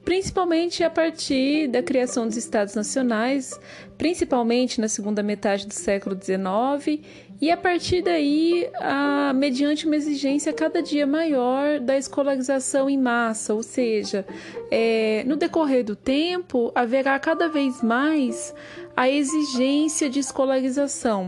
principalmente 0.05 0.83
a 0.83 0.91
partir 0.91 1.67
da 1.67 1.81
criação 1.81 2.27
dos 2.27 2.37
estados 2.37 2.75
nacionais, 2.75 3.59
principalmente 3.97 4.79
na 4.79 4.87
segunda 4.87 5.23
metade 5.23 5.65
do 5.65 5.73
século 5.73 6.15
XIX, 6.15 7.01
e 7.41 7.49
a 7.49 7.57
partir 7.57 8.03
daí, 8.03 8.69
a, 8.79 9.33
mediante 9.33 9.87
uma 9.87 9.95
exigência 9.95 10.53
cada 10.53 10.83
dia 10.83 11.07
maior 11.07 11.79
da 11.79 11.97
escolarização 11.97 12.87
em 12.87 12.99
massa, 12.99 13.55
ou 13.55 13.63
seja, 13.63 14.23
é, 14.69 15.23
no 15.25 15.35
decorrer 15.35 15.83
do 15.83 15.95
tempo 15.95 16.71
haverá 16.75 17.17
cada 17.17 17.49
vez 17.49 17.81
mais 17.81 18.53
a 18.95 19.09
exigência 19.09 20.07
de 20.07 20.19
escolarização. 20.19 21.27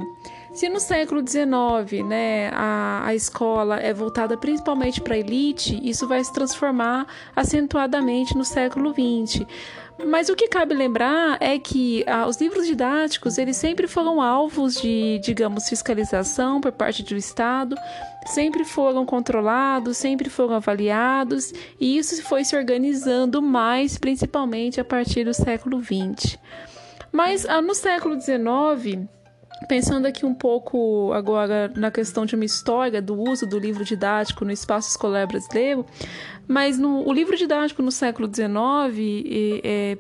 Se 0.54 0.70
no 0.70 0.80
século 0.80 1.28
XIX 1.28 2.08
né, 2.08 2.50
a, 2.54 3.08
a 3.08 3.16
escola 3.16 3.78
é 3.80 3.92
voltada 3.92 4.38
principalmente 4.38 5.02
para 5.02 5.16
a 5.16 5.18
elite, 5.18 5.80
isso 5.84 6.08
vai 6.08 6.24
se 6.24 6.32
transformar 6.32 7.08
acentuadamente 7.36 8.38
no 8.38 8.46
século 8.46 8.94
XX. 8.94 9.48
Mas 10.06 10.30
o 10.30 10.36
que 10.36 10.48
cabe 10.48 10.76
lembrar 10.76 11.38
é 11.40 11.58
que 11.58 12.04
ah, 12.08 12.28
os 12.28 12.40
livros 12.40 12.68
didáticos 12.68 13.40
eles 13.40 13.58
sempre 13.58 13.88
foram 13.88 14.22
alvos 14.22 14.76
de, 14.76 15.20
digamos, 15.24 15.68
fiscalização 15.68 16.62
por 16.62 16.72
parte 16.72 17.02
do 17.02 17.16
Estado, 17.16 17.76
sempre 18.28 18.64
foram 18.64 19.08
controlados, 19.08 19.98
sempre 19.98 20.30
foram 20.30 20.56
avaliados, 20.56 21.52
e 21.80 21.98
isso 21.98 22.22
foi 22.24 22.44
se 22.44 22.56
organizando 22.56 23.42
mais, 23.42 23.98
principalmente 23.98 24.80
a 24.80 24.86
partir 24.86 25.24
do 25.24 25.34
século 25.34 25.82
XX. 25.82 26.38
Mas 27.12 27.44
ah, 27.48 27.62
no 27.62 27.74
século 27.74 28.20
XIX 28.22 29.08
Pensando 29.68 30.06
aqui 30.06 30.26
um 30.26 30.34
pouco 30.34 31.12
agora 31.14 31.72
na 31.76 31.90
questão 31.90 32.26
de 32.26 32.36
uma 32.36 32.46
história 32.46 33.02
do 33.02 33.20
uso 33.20 33.46
do 33.48 33.58
livro 33.58 33.84
didático 33.84 34.44
no 34.44 34.52
espaço 34.52 34.90
escolar 34.90 35.28
brasileiro, 35.28 35.86
mas 36.48 36.78
no, 36.78 37.08
o 37.08 37.14
livro 37.14 37.36
didático 37.38 37.82
no 37.82 37.92
século 37.92 38.30
XIX, 38.34 39.62
é, 39.64 39.98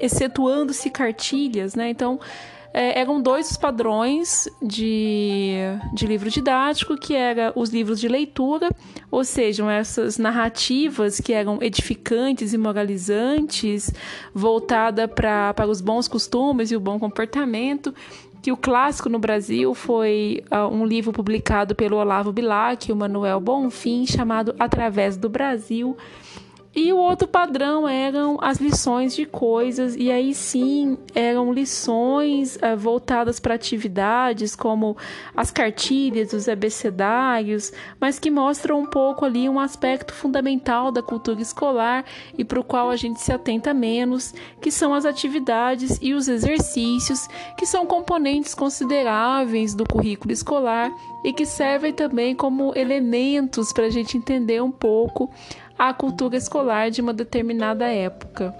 excetuando-se 0.00 0.90
cartilhas, 0.90 1.74
né? 1.74 1.88
Então, 1.88 2.20
é, 2.74 3.00
eram 3.00 3.20
dois 3.20 3.50
os 3.50 3.56
padrões 3.56 4.48
de, 4.62 5.56
de 5.92 6.06
livro 6.06 6.30
didático, 6.30 6.96
que 6.96 7.14
eram 7.14 7.52
os 7.54 7.70
livros 7.70 8.00
de 8.00 8.08
leitura, 8.08 8.70
ou 9.10 9.24
seja, 9.24 9.70
essas 9.70 10.16
narrativas 10.16 11.20
que 11.20 11.34
eram 11.34 11.58
edificantes 11.60 12.54
e 12.54 12.58
moralizantes, 12.58 13.92
voltada 14.34 15.06
para 15.06 15.66
os 15.68 15.82
bons 15.82 16.08
costumes 16.08 16.70
e 16.70 16.76
o 16.76 16.80
bom 16.80 16.98
comportamento, 16.98 17.94
que 18.42 18.50
o 18.50 18.56
clássico 18.56 19.08
no 19.08 19.20
Brasil 19.20 19.72
foi 19.72 20.42
uh, 20.50 20.66
um 20.66 20.84
livro 20.84 21.12
publicado 21.12 21.76
pelo 21.76 21.96
Olavo 21.96 22.32
Bilac 22.32 22.88
e 22.88 22.92
o 22.92 22.96
Manuel 22.96 23.38
Bonfim, 23.38 24.04
chamado 24.04 24.52
Através 24.58 25.16
do 25.16 25.28
Brasil, 25.28 25.96
e 26.74 26.90
o 26.90 26.96
outro 26.96 27.28
padrão 27.28 27.86
eram 27.86 28.38
as 28.40 28.58
lições 28.58 29.14
de 29.14 29.26
coisas, 29.26 29.94
e 29.94 30.10
aí 30.10 30.32
sim 30.32 30.96
eram 31.14 31.52
lições 31.52 32.56
uh, 32.56 32.76
voltadas 32.78 33.38
para 33.38 33.54
atividades 33.54 34.56
como 34.56 34.96
as 35.36 35.50
cartilhas, 35.50 36.32
os 36.32 36.48
abecedários, 36.48 37.72
mas 38.00 38.18
que 38.18 38.30
mostram 38.30 38.80
um 38.80 38.86
pouco 38.86 39.26
ali 39.26 39.50
um 39.50 39.60
aspecto 39.60 40.14
fundamental 40.14 40.90
da 40.90 41.02
cultura 41.02 41.42
escolar 41.42 42.06
e 42.38 42.42
para 42.42 42.60
o 42.60 42.64
qual 42.64 42.88
a 42.88 42.96
gente 42.96 43.20
se 43.20 43.32
atenta 43.32 43.74
menos, 43.74 44.34
que 44.58 44.70
são 44.70 44.94
as 44.94 45.04
atividades 45.04 45.98
e 46.00 46.14
os 46.14 46.26
exercícios, 46.26 47.28
que 47.58 47.66
são 47.66 47.84
componentes 47.84 48.54
consideráveis 48.54 49.74
do 49.74 49.84
currículo 49.84 50.32
escolar 50.32 50.90
e 51.22 51.34
que 51.34 51.44
servem 51.44 51.92
também 51.92 52.34
como 52.34 52.72
elementos 52.74 53.74
para 53.74 53.84
a 53.84 53.90
gente 53.90 54.16
entender 54.16 54.62
um 54.62 54.72
pouco 54.72 55.30
à 55.82 55.92
cultura 55.92 56.36
escolar 56.36 56.92
de 56.92 57.00
uma 57.00 57.12
determinada 57.12 57.88
época. 57.88 58.54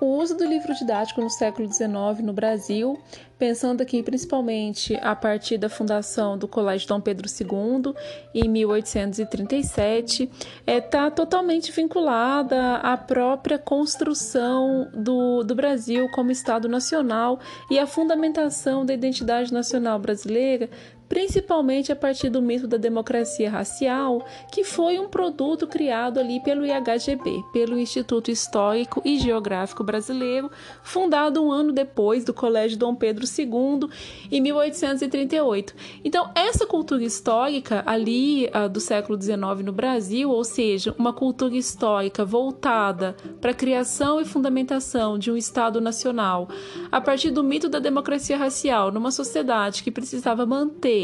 O 0.00 0.16
uso 0.16 0.34
do 0.34 0.46
livro 0.46 0.72
didático 0.74 1.20
no 1.20 1.28
século 1.28 1.70
XIX 1.70 2.22
no 2.22 2.32
Brasil, 2.32 2.98
pensando 3.38 3.82
aqui 3.82 4.02
principalmente 4.02 4.96
a 5.02 5.14
partir 5.14 5.58
da 5.58 5.68
fundação 5.68 6.38
do 6.38 6.48
Colégio 6.48 6.88
Dom 6.88 7.02
Pedro 7.02 7.28
II 7.28 7.92
em 8.32 8.48
1837, 8.48 10.22
está 10.22 10.52
é, 10.66 10.80
tá 10.80 11.10
totalmente 11.10 11.70
vinculada 11.70 12.76
à 12.76 12.96
própria 12.96 13.58
construção 13.58 14.88
do, 14.94 15.42
do 15.42 15.54
Brasil 15.54 16.08
como 16.12 16.30
Estado 16.30 16.66
nacional 16.66 17.38
e 17.70 17.78
à 17.78 17.86
fundamentação 17.86 18.86
da 18.86 18.94
identidade 18.94 19.52
nacional 19.52 19.98
brasileira 19.98 20.70
principalmente 21.08 21.90
a 21.90 21.96
partir 21.96 22.28
do 22.28 22.42
mito 22.42 22.68
da 22.68 22.76
democracia 22.76 23.50
racial, 23.50 24.24
que 24.52 24.62
foi 24.62 24.98
um 24.98 25.08
produto 25.08 25.66
criado 25.66 26.20
ali 26.20 26.40
pelo 26.40 26.66
IHGB, 26.66 27.42
pelo 27.52 27.78
Instituto 27.78 28.30
Histórico 28.30 29.00
e 29.04 29.18
Geográfico 29.18 29.82
Brasileiro, 29.82 30.50
fundado 30.82 31.42
um 31.42 31.50
ano 31.50 31.72
depois 31.72 32.24
do 32.24 32.34
Colégio 32.34 32.78
Dom 32.78 32.94
Pedro 32.94 33.24
II, 33.24 33.88
em 34.30 34.40
1838. 34.40 35.74
Então, 36.04 36.30
essa 36.34 36.66
cultura 36.66 37.02
histórica 37.02 37.82
ali 37.86 38.46
uh, 38.46 38.68
do 38.68 38.80
século 38.80 39.20
XIX 39.20 39.64
no 39.64 39.72
Brasil, 39.72 40.30
ou 40.30 40.44
seja, 40.44 40.94
uma 40.98 41.12
cultura 41.12 41.56
histórica 41.56 42.24
voltada 42.24 43.16
para 43.40 43.52
a 43.52 43.54
criação 43.54 44.20
e 44.20 44.24
fundamentação 44.24 45.18
de 45.18 45.30
um 45.30 45.36
Estado 45.36 45.80
nacional, 45.80 46.48
a 46.92 47.00
partir 47.00 47.30
do 47.30 47.42
mito 47.42 47.68
da 47.68 47.78
democracia 47.78 48.36
racial, 48.36 48.92
numa 48.92 49.10
sociedade 49.10 49.82
que 49.82 49.90
precisava 49.90 50.44
manter 50.44 50.97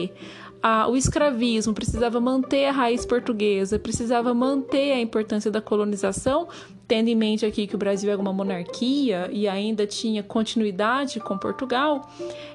a, 0.62 0.88
o 0.88 0.96
escravismo, 0.96 1.74
precisava 1.74 2.20
manter 2.20 2.64
a 2.66 2.72
raiz 2.72 3.04
portuguesa, 3.04 3.78
precisava 3.78 4.32
manter 4.32 4.92
a 4.92 5.00
importância 5.00 5.50
da 5.50 5.60
colonização, 5.60 6.48
tendo 6.86 7.08
em 7.08 7.14
mente 7.14 7.46
aqui 7.46 7.66
que 7.66 7.74
o 7.74 7.78
Brasil 7.78 8.10
era 8.10 8.20
uma 8.20 8.32
monarquia 8.32 9.28
e 9.32 9.48
ainda 9.48 9.86
tinha 9.86 10.22
continuidade 10.22 11.20
com 11.20 11.38
Portugal, 11.38 12.08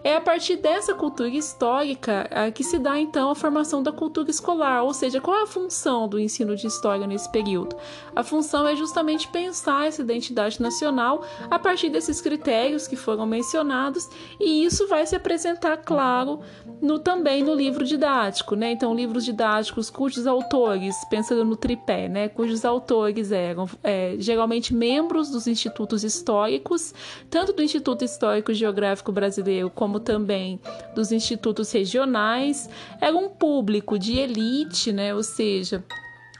é 0.03 0.15
a 0.15 0.21
partir 0.21 0.57
dessa 0.57 0.93
cultura 0.93 1.29
histórica 1.29 2.27
é, 2.29 2.51
que 2.51 2.63
se 2.63 2.77
dá 2.77 2.99
então 2.99 3.29
a 3.31 3.35
formação 3.35 3.81
da 3.81 3.91
cultura 3.91 4.29
escolar, 4.29 4.83
ou 4.83 4.93
seja, 4.93 5.19
qual 5.19 5.37
é 5.37 5.43
a 5.43 5.47
função 5.47 6.07
do 6.07 6.19
ensino 6.19 6.55
de 6.55 6.67
história 6.67 7.07
nesse 7.07 7.29
período? 7.31 7.75
A 8.15 8.23
função 8.23 8.67
é 8.67 8.75
justamente 8.75 9.27
pensar 9.27 9.87
essa 9.87 10.01
identidade 10.01 10.61
nacional 10.61 11.23
a 11.49 11.57
partir 11.57 11.89
desses 11.89 12.21
critérios 12.21 12.87
que 12.87 12.95
foram 12.95 13.25
mencionados, 13.25 14.09
e 14.39 14.63
isso 14.63 14.87
vai 14.87 15.05
se 15.05 15.15
apresentar, 15.15 15.77
claro, 15.77 16.39
no, 16.81 16.99
também 16.99 17.43
no 17.43 17.53
livro 17.53 17.83
didático, 17.83 18.55
né? 18.55 18.71
Então, 18.71 18.93
livros 18.93 19.25
didáticos 19.25 19.89
cujos 19.89 20.27
autores, 20.27 20.95
pensando 21.09 21.43
no 21.43 21.55
tripé, 21.55 22.07
né? 22.07 22.29
Cujos 22.29 22.63
autores 22.63 23.31
eram 23.31 23.67
é, 23.83 24.15
geralmente 24.19 24.73
membros 24.73 25.29
dos 25.29 25.47
institutos 25.47 26.03
históricos, 26.03 26.93
tanto 27.29 27.53
do 27.53 27.63
Instituto 27.63 28.03
Histórico 28.03 28.53
Geográfico 28.53 29.11
Brasileiro 29.11 29.69
como 29.69 29.99
também 29.99 30.59
dos 30.93 31.11
institutos 31.11 31.71
regionais. 31.71 32.69
Era 33.01 33.15
um 33.15 33.29
público 33.29 33.97
de 33.97 34.19
elite, 34.19 34.91
né? 34.91 35.15
Ou 35.15 35.23
seja, 35.23 35.83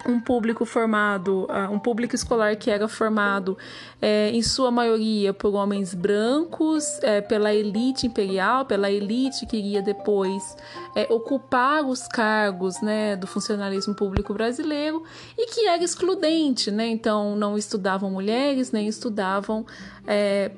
um 0.06 0.20
público 0.20 0.66
formado, 0.66 1.46
uh, 1.50 1.72
um 1.72 1.78
público 1.78 2.16
escolar 2.16 2.56
que 2.56 2.72
era 2.72 2.88
formado 2.88 3.58
é, 4.02 4.30
em 4.32 4.42
sua 4.42 4.72
maioria 4.72 5.34
por 5.34 5.54
homens 5.54 5.94
brancos, 5.94 7.00
é, 7.04 7.20
pela 7.20 7.54
elite 7.54 8.08
imperial, 8.08 8.66
pela 8.66 8.90
elite 8.90 9.46
que 9.46 9.58
iria 9.58 9.82
depois 9.82 10.56
é, 10.96 11.06
ocupar 11.10 11.84
os 11.84 12.08
cargos 12.08 12.82
né, 12.82 13.16
do 13.16 13.28
funcionalismo 13.28 13.94
público 13.94 14.34
brasileiro 14.34 15.04
e 15.38 15.48
que 15.48 15.68
era 15.68 15.84
excludente, 15.84 16.72
né? 16.72 16.88
Então 16.88 17.36
não 17.36 17.58
estudavam 17.58 18.10
mulheres, 18.10 18.72
nem 18.72 18.88
estudavam 18.88 19.66
é, 20.08 20.52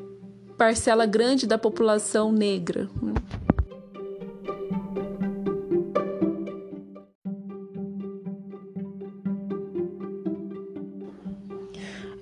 parcela 0.55 1.07
grande 1.07 1.48
da 1.48 1.57
população 1.57 2.31
negra. 2.31 2.88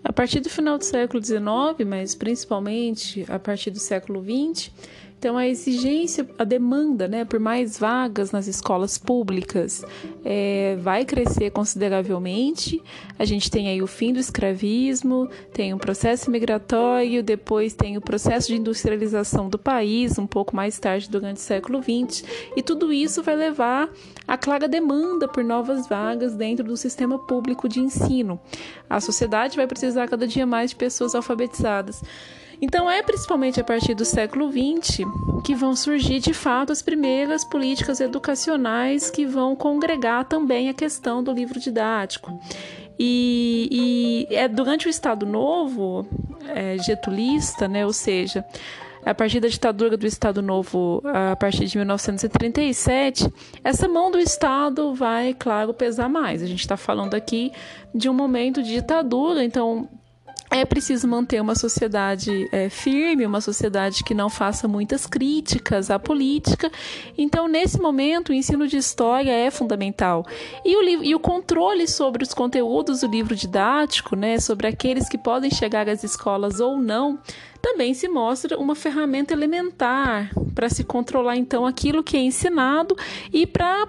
A 0.09 0.11
partir 0.11 0.39
do 0.39 0.49
final 0.49 0.75
do 0.75 0.83
século 0.83 1.23
XIX, 1.23 1.39
mas 1.87 2.15
principalmente 2.15 3.23
a 3.29 3.37
partir 3.37 3.69
do 3.69 3.77
século 3.77 4.23
XX, 4.23 4.71
então, 5.19 5.37
a 5.37 5.45
exigência, 5.45 6.25
a 6.37 6.45
demanda 6.45 7.05
né, 7.05 7.25
por 7.25 7.41
mais 7.41 7.77
vagas 7.77 8.31
nas 8.31 8.47
escolas 8.47 8.97
públicas 8.97 9.83
é, 10.23 10.77
vai 10.79 11.03
crescer 11.03 11.51
consideravelmente. 11.51 12.81
A 13.17 13.25
gente 13.25 13.51
tem 13.51 13.67
aí 13.67 13.81
o 13.81 13.87
fim 13.87 14.13
do 14.13 14.19
escravismo, 14.19 15.29
tem 15.51 15.73
o 15.73 15.77
processo 15.77 16.31
migratório, 16.31 17.21
depois 17.21 17.73
tem 17.73 17.97
o 17.97 18.01
processo 18.01 18.47
de 18.47 18.55
industrialização 18.55 19.49
do 19.49 19.59
país, 19.59 20.17
um 20.17 20.25
pouco 20.25 20.55
mais 20.55 20.79
tarde, 20.79 21.09
durante 21.09 21.35
o 21.35 21.41
século 21.41 21.83
XX, 21.83 22.23
e 22.55 22.63
tudo 22.63 22.93
isso 22.93 23.21
vai 23.21 23.35
levar 23.35 23.89
a 24.25 24.37
clara 24.37 24.69
demanda 24.69 25.27
por 25.27 25.43
novas 25.43 25.85
vagas 25.85 26.33
dentro 26.33 26.63
do 26.63 26.77
sistema 26.77 27.19
público 27.19 27.67
de 27.67 27.81
ensino. 27.81 28.39
A 28.89 29.01
sociedade 29.01 29.57
vai 29.57 29.67
precisar 29.67 30.07
cada 30.07 30.25
dia 30.25 30.45
mais 30.45 30.69
de 30.69 30.77
pessoas 30.77 31.13
alfabetizadas. 31.13 32.01
Então, 32.61 32.89
é 32.89 33.01
principalmente 33.01 33.59
a 33.59 33.63
partir 33.63 33.93
do 33.93 34.03
século 34.03 34.51
XX 34.51 35.05
que 35.43 35.55
vão 35.55 35.75
surgir 35.75 36.19
de 36.19 36.33
fato 36.33 36.71
as 36.71 36.81
primeiras 36.81 37.45
políticas 37.45 37.99
educacionais 38.01 39.09
que 39.09 39.25
vão 39.25 39.55
congregar 39.55 40.25
também 40.25 40.69
a 40.69 40.73
questão 40.73 41.23
do 41.23 41.31
livro 41.31 41.59
didático. 41.59 42.39
E, 42.99 44.27
e 44.29 44.35
é 44.35 44.47
durante 44.47 44.87
o 44.87 44.89
Estado 44.89 45.25
Novo, 45.25 46.05
é, 46.47 46.77
getulista, 46.77 47.65
né, 47.65 47.85
ou 47.85 47.93
seja, 47.93 48.43
a 49.05 49.13
partir 49.13 49.39
da 49.39 49.47
ditadura 49.47 49.95
do 49.95 50.05
Estado 50.05 50.41
Novo, 50.41 51.01
a 51.05 51.35
partir 51.35 51.65
de 51.65 51.77
1937, 51.77 53.31
essa 53.63 53.87
mão 53.87 54.11
do 54.11 54.19
Estado 54.19 54.93
vai, 54.93 55.33
claro, 55.33 55.73
pesar 55.73 56.09
mais. 56.09 56.43
A 56.43 56.45
gente 56.45 56.59
está 56.59 56.75
falando 56.75 57.15
aqui 57.15 57.51
de 57.95 58.09
um 58.09 58.13
momento 58.13 58.61
de 58.61 58.73
ditadura, 58.73 59.43
então 59.43 59.87
é 60.51 60.65
preciso 60.65 61.07
manter 61.07 61.41
uma 61.41 61.55
sociedade 61.55 62.49
é, 62.51 62.69
firme, 62.69 63.25
uma 63.25 63.41
sociedade 63.41 64.03
que 64.03 64.13
não 64.13 64.29
faça 64.29 64.67
muitas 64.67 65.05
críticas 65.05 65.91
à 65.91 65.99
política. 65.99 66.71
Então, 67.17 67.47
nesse 67.47 67.79
momento, 67.79 68.29
o 68.29 68.33
ensino 68.33 68.67
de 68.67 68.77
história 68.77 69.31
é 69.31 69.51
fundamental. 69.51 70.25
E 70.65 70.75
o, 70.75 71.03
e 71.03 71.15
o 71.15 71.19
controle 71.19 71.87
sobre 71.87 72.23
os 72.23 72.33
conteúdos 72.33 73.01
do 73.01 73.07
livro 73.07 73.35
didático, 73.35 74.15
né, 74.15 74.39
sobre 74.39 74.67
aqueles 74.67 75.07
que 75.07 75.17
podem 75.17 75.51
chegar 75.51 75.87
às 75.87 76.03
escolas 76.03 76.59
ou 76.59 76.77
não, 76.77 77.19
também 77.61 77.93
se 77.93 78.07
mostra 78.07 78.57
uma 78.57 78.73
ferramenta 78.73 79.33
elementar 79.33 80.31
para 80.55 80.69
se 80.69 80.83
controlar, 80.83 81.35
então, 81.35 81.65
aquilo 81.65 82.03
que 82.03 82.17
é 82.17 82.21
ensinado 82.21 82.95
e 83.31 83.45
para 83.45 83.87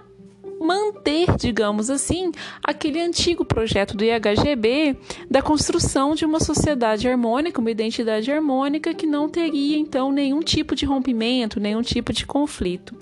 manter, 0.60 1.34
digamos 1.36 1.88
assim, 1.88 2.30
aquele 2.62 3.00
antigo 3.00 3.44
projeto 3.44 3.96
do 3.96 4.04
IHGB 4.04 4.96
da 5.30 5.40
construção 5.40 6.14
de 6.14 6.26
uma 6.26 6.38
sociedade 6.38 7.08
harmônica, 7.08 7.60
uma 7.60 7.70
identidade 7.70 8.30
harmônica 8.30 8.92
que 8.92 9.06
não 9.06 9.28
teria 9.28 9.78
então 9.78 10.12
nenhum 10.12 10.40
tipo 10.40 10.76
de 10.76 10.84
rompimento, 10.84 11.58
nenhum 11.58 11.80
tipo 11.80 12.12
de 12.12 12.26
conflito. 12.26 12.94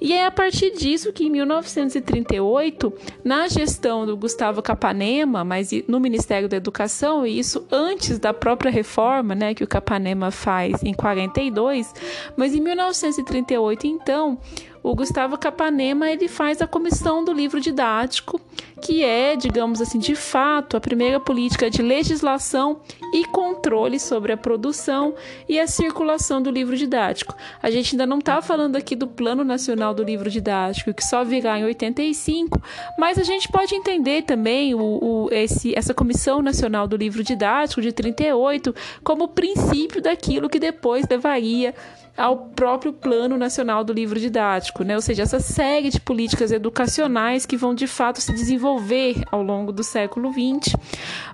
E 0.00 0.12
é 0.12 0.26
a 0.26 0.30
partir 0.30 0.72
disso 0.72 1.12
que, 1.12 1.24
em 1.24 1.30
1938, 1.30 2.92
na 3.24 3.48
gestão 3.48 4.04
do 4.04 4.16
Gustavo 4.16 4.60
Capanema, 4.60 5.44
mas 5.44 5.70
no 5.88 5.98
Ministério 5.98 6.48
da 6.48 6.56
Educação, 6.56 7.26
e 7.26 7.38
isso 7.38 7.66
antes 7.70 8.18
da 8.18 8.34
própria 8.34 8.70
reforma 8.70 9.34
né, 9.34 9.54
que 9.54 9.64
o 9.64 9.66
Capanema 9.66 10.30
faz 10.30 10.82
em 10.82 10.92
42, 10.92 11.92
mas 12.36 12.54
em 12.54 12.60
1938, 12.60 13.86
então, 13.86 14.38
o 14.84 14.94
Gustavo 14.94 15.38
Capanema 15.38 16.10
ele 16.10 16.28
faz 16.28 16.60
a 16.60 16.66
comissão 16.66 17.24
do 17.24 17.32
livro 17.32 17.58
didático, 17.58 18.38
que 18.82 19.02
é, 19.02 19.34
digamos 19.34 19.80
assim, 19.80 19.98
de 19.98 20.14
fato, 20.14 20.76
a 20.76 20.80
primeira 20.80 21.18
política 21.18 21.70
de 21.70 21.80
legislação 21.80 22.82
e 23.14 23.24
controle 23.24 23.98
sobre 23.98 24.30
a 24.30 24.36
produção 24.36 25.14
e 25.48 25.58
a 25.58 25.66
circulação 25.66 26.42
do 26.42 26.50
livro 26.50 26.76
didático. 26.76 27.34
A 27.62 27.70
gente 27.70 27.94
ainda 27.94 28.04
não 28.04 28.18
está 28.18 28.42
falando 28.42 28.76
aqui 28.76 28.94
do 28.94 29.06
Plano 29.06 29.42
Nacional 29.42 29.94
do 29.94 30.02
Livro 30.02 30.28
Didático, 30.28 30.92
que 30.92 31.02
só 31.02 31.24
virá 31.24 31.58
em 31.58 31.64
85, 31.64 32.60
mas 32.98 33.18
a 33.18 33.22
gente 33.22 33.48
pode 33.48 33.74
entender 33.74 34.24
também 34.24 34.74
o, 34.74 34.80
o, 34.80 35.28
esse, 35.32 35.74
essa 35.74 35.94
Comissão 35.94 36.42
Nacional 36.42 36.86
do 36.86 36.94
Livro 36.94 37.24
Didático 37.24 37.80
de 37.80 37.90
38 37.90 38.74
como 39.02 39.28
princípio 39.28 40.02
daquilo 40.02 40.50
que 40.50 40.58
depois 40.58 41.06
levaria 41.08 41.74
ao 42.16 42.36
próprio 42.36 42.92
Plano 42.92 43.36
Nacional 43.36 43.82
do 43.82 43.92
Livro 43.92 44.20
Didático, 44.20 44.84
né? 44.84 44.94
ou 44.94 45.00
seja, 45.00 45.22
essa 45.22 45.40
série 45.40 45.90
de 45.90 46.00
políticas 46.00 46.52
educacionais 46.52 47.44
que 47.44 47.56
vão 47.56 47.74
de 47.74 47.86
fato 47.86 48.20
se 48.20 48.32
desenvolver 48.32 49.22
ao 49.30 49.42
longo 49.42 49.72
do 49.72 49.82
século 49.82 50.32
XX. 50.32 50.76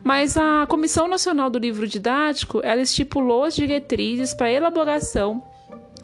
Mas 0.02 0.36
a 0.36 0.66
Comissão 0.66 1.06
Nacional 1.06 1.50
do 1.50 1.58
Livro 1.58 1.86
Didático 1.86 2.60
ela 2.64 2.80
estipulou 2.80 3.44
as 3.44 3.54
diretrizes 3.54 4.32
para 4.32 4.46
a 4.46 4.52
elaboração 4.52 5.42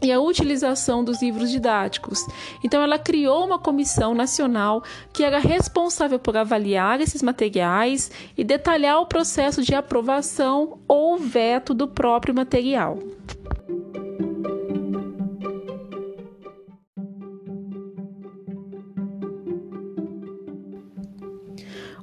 e 0.02 0.12
a 0.12 0.20
utilização 0.20 1.02
dos 1.02 1.22
livros 1.22 1.50
didáticos. 1.50 2.24
Então, 2.62 2.82
ela 2.82 2.98
criou 2.98 3.44
uma 3.44 3.58
comissão 3.58 4.14
nacional 4.14 4.82
que 5.12 5.24
era 5.24 5.38
responsável 5.38 6.18
por 6.18 6.36
avaliar 6.36 7.00
esses 7.00 7.22
materiais 7.22 8.10
e 8.36 8.44
detalhar 8.44 9.00
o 9.00 9.06
processo 9.06 9.62
de 9.62 9.74
aprovação 9.74 10.78
ou 10.86 11.16
veto 11.16 11.72
do 11.72 11.88
próprio 11.88 12.34
material. 12.34 12.98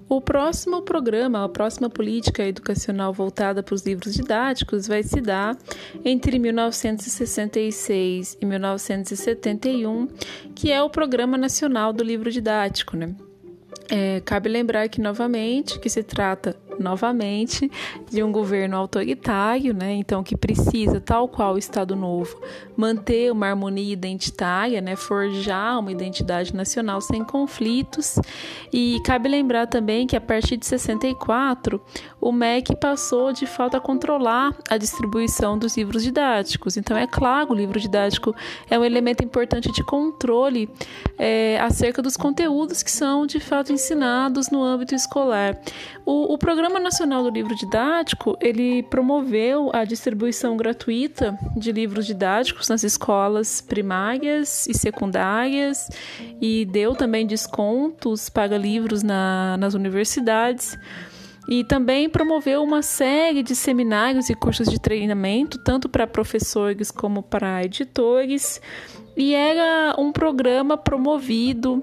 O 0.08 0.22
próximo 0.22 0.82
programa, 0.82 1.44
a 1.44 1.50
próxima 1.50 1.90
política 1.90 2.44
educacional 2.44 3.14
voltada 3.14 3.64
para 3.64 3.74
os 3.74 3.86
livros 3.86 4.14
didáticos 4.14 4.88
vai 4.88 5.02
se 5.02 5.22
dar 5.22 5.58
entre 6.04 6.38
1966 6.38 8.38
e 8.40 8.46
1971, 8.46 10.08
que 10.54 10.72
é 10.72 10.82
o 10.82 10.90
Programa 10.90 11.38
Nacional 11.38 11.94
do 11.94 12.04
Livro 12.04 12.32
Didático, 12.32 12.98
né? 12.98 13.16
É, 13.90 14.22
cabe 14.22 14.50
lembrar 14.50 14.88
que 14.88 15.02
novamente 15.02 15.80
que 15.80 15.90
se 15.90 16.04
trata 16.04 16.56
novamente 16.80 17.70
de 18.10 18.24
um 18.24 18.32
governo 18.32 18.78
autoritário, 18.78 19.74
né? 19.74 19.94
Então 19.94 20.24
que 20.24 20.36
precisa, 20.36 21.00
tal 21.00 21.28
qual 21.28 21.56
o 21.56 21.58
Estado 21.58 21.96
Novo, 21.96 22.40
manter 22.76 23.32
uma 23.32 23.48
harmonia 23.48 23.92
identitária, 23.92 24.82
né? 24.82 24.96
Forjar 24.96 25.80
uma 25.80 25.92
identidade 25.92 26.56
nacional 26.56 27.02
sem 27.02 27.24
conflitos. 27.24 28.20
E 28.72 29.00
cabe 29.06 29.30
lembrar 29.30 29.68
também 29.68 30.08
que 30.08 30.16
a 30.16 30.22
partir 30.22 30.58
de 30.58 30.66
64 30.66 31.82
o 32.20 32.32
MEC 32.32 32.76
passou 32.76 33.34
de 33.34 33.46
fato 33.46 33.76
a 33.76 33.82
controlar 33.82 34.56
a 34.70 34.78
distribuição 34.78 35.58
dos 35.58 35.76
livros 35.76 36.04
didáticos. 36.04 36.78
Então 36.78 36.96
é 36.96 37.06
claro, 37.06 37.52
o 37.52 37.56
livro 37.56 37.80
didático 37.80 38.34
é 38.70 38.80
um 38.80 38.84
elemento 38.84 39.24
importante 39.24 39.72
de 39.72 39.84
controle 39.84 40.70
é, 41.18 41.60
acerca 41.60 42.02
dos 42.02 42.16
conteúdos 42.16 42.82
que 42.82 42.92
são 42.92 43.26
de 43.26 43.40
fato 43.40 43.74
ensinados 43.74 44.50
no 44.50 44.64
âmbito 44.64 44.96
escolar. 44.96 45.60
O, 46.06 46.34
o 46.34 46.38
Programa 46.38 46.63
Nacional 46.80 47.24
do 47.24 47.30
Livro 47.30 47.56
Didático 47.56 48.38
ele 48.42 48.84
promoveu 48.84 49.70
a 49.74 49.84
distribuição 49.84 50.56
gratuita 50.56 51.38
de 51.56 51.72
livros 51.72 52.06
didáticos 52.06 52.70
nas 52.70 52.84
escolas 52.84 53.62
primárias 53.62 54.68
e 54.68 54.74
secundárias 54.74 55.90
e 56.42 56.66
deu 56.66 56.96
também 56.96 57.26
descontos 57.26 58.30
para 58.30 58.58
livros 58.58 59.04
na, 59.04 59.58
nas 59.58 59.74
universidades. 59.74 60.78
E 61.48 61.64
também 61.66 62.10
promoveu 62.10 62.64
uma 62.64 62.82
série 62.82 63.44
de 63.44 63.54
seminários 63.54 64.30
e 64.30 64.36
cursos 64.36 64.70
de 64.70 64.80
treinamento, 64.80 65.58
tanto 65.58 65.90
para 65.90 66.08
professores 66.08 66.90
como 66.90 67.22
para 67.22 67.64
editores, 67.66 68.62
e 69.16 69.34
era 69.34 69.94
um 69.98 70.12
programa 70.12 70.78
promovido 70.78 71.82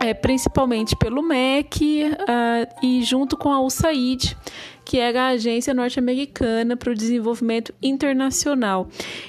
é, 0.00 0.12
principalmente 0.14 0.94
pelo 0.96 1.22
MEC 1.22 2.04
uh, 2.04 2.84
e 2.84 3.02
junto 3.02 3.36
com 3.36 3.52
a 3.52 3.60
USAID, 3.60 4.36
que 4.84 4.98
era 4.98 5.24
a 5.24 5.28
agência 5.28 5.74
norte-americana 5.74 6.76
para 6.76 6.92
o 6.92 6.94
desenvolvimento 6.94 7.74
internacional. 7.82 8.88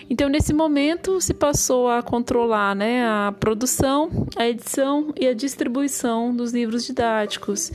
Então, 0.09 0.29
nesse 0.29 0.53
momento, 0.53 1.19
se 1.19 1.33
passou 1.33 1.89
a 1.89 2.03
controlar 2.03 2.75
né, 2.75 3.03
a 3.05 3.33
produção, 3.39 4.09
a 4.35 4.47
edição 4.47 5.13
e 5.19 5.27
a 5.27 5.33
distribuição 5.33 6.35
dos 6.35 6.53
livros 6.53 6.85
didáticos. 6.85 7.71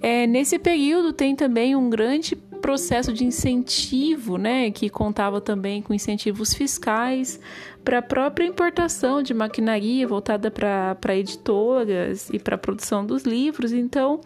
É, 0.00 0.26
nesse 0.26 0.58
período 0.58 1.12
tem 1.12 1.34
também 1.34 1.74
um 1.74 1.88
grande 1.88 2.36
processo 2.62 3.12
de 3.12 3.24
incentivo, 3.24 4.38
né, 4.38 4.70
que 4.70 4.88
contava 4.88 5.40
também 5.40 5.82
com 5.82 5.92
incentivos 5.92 6.54
fiscais 6.54 7.38
para 7.84 7.98
a 7.98 8.02
própria 8.02 8.46
importação 8.46 9.22
de 9.22 9.34
maquinaria 9.34 10.06
voltada 10.06 10.50
para 10.50 11.16
editoras 11.16 12.30
e 12.30 12.38
para 12.38 12.54
a 12.54 12.58
produção 12.58 13.04
dos 13.04 13.24
livros. 13.24 13.72
Então, 13.72 14.20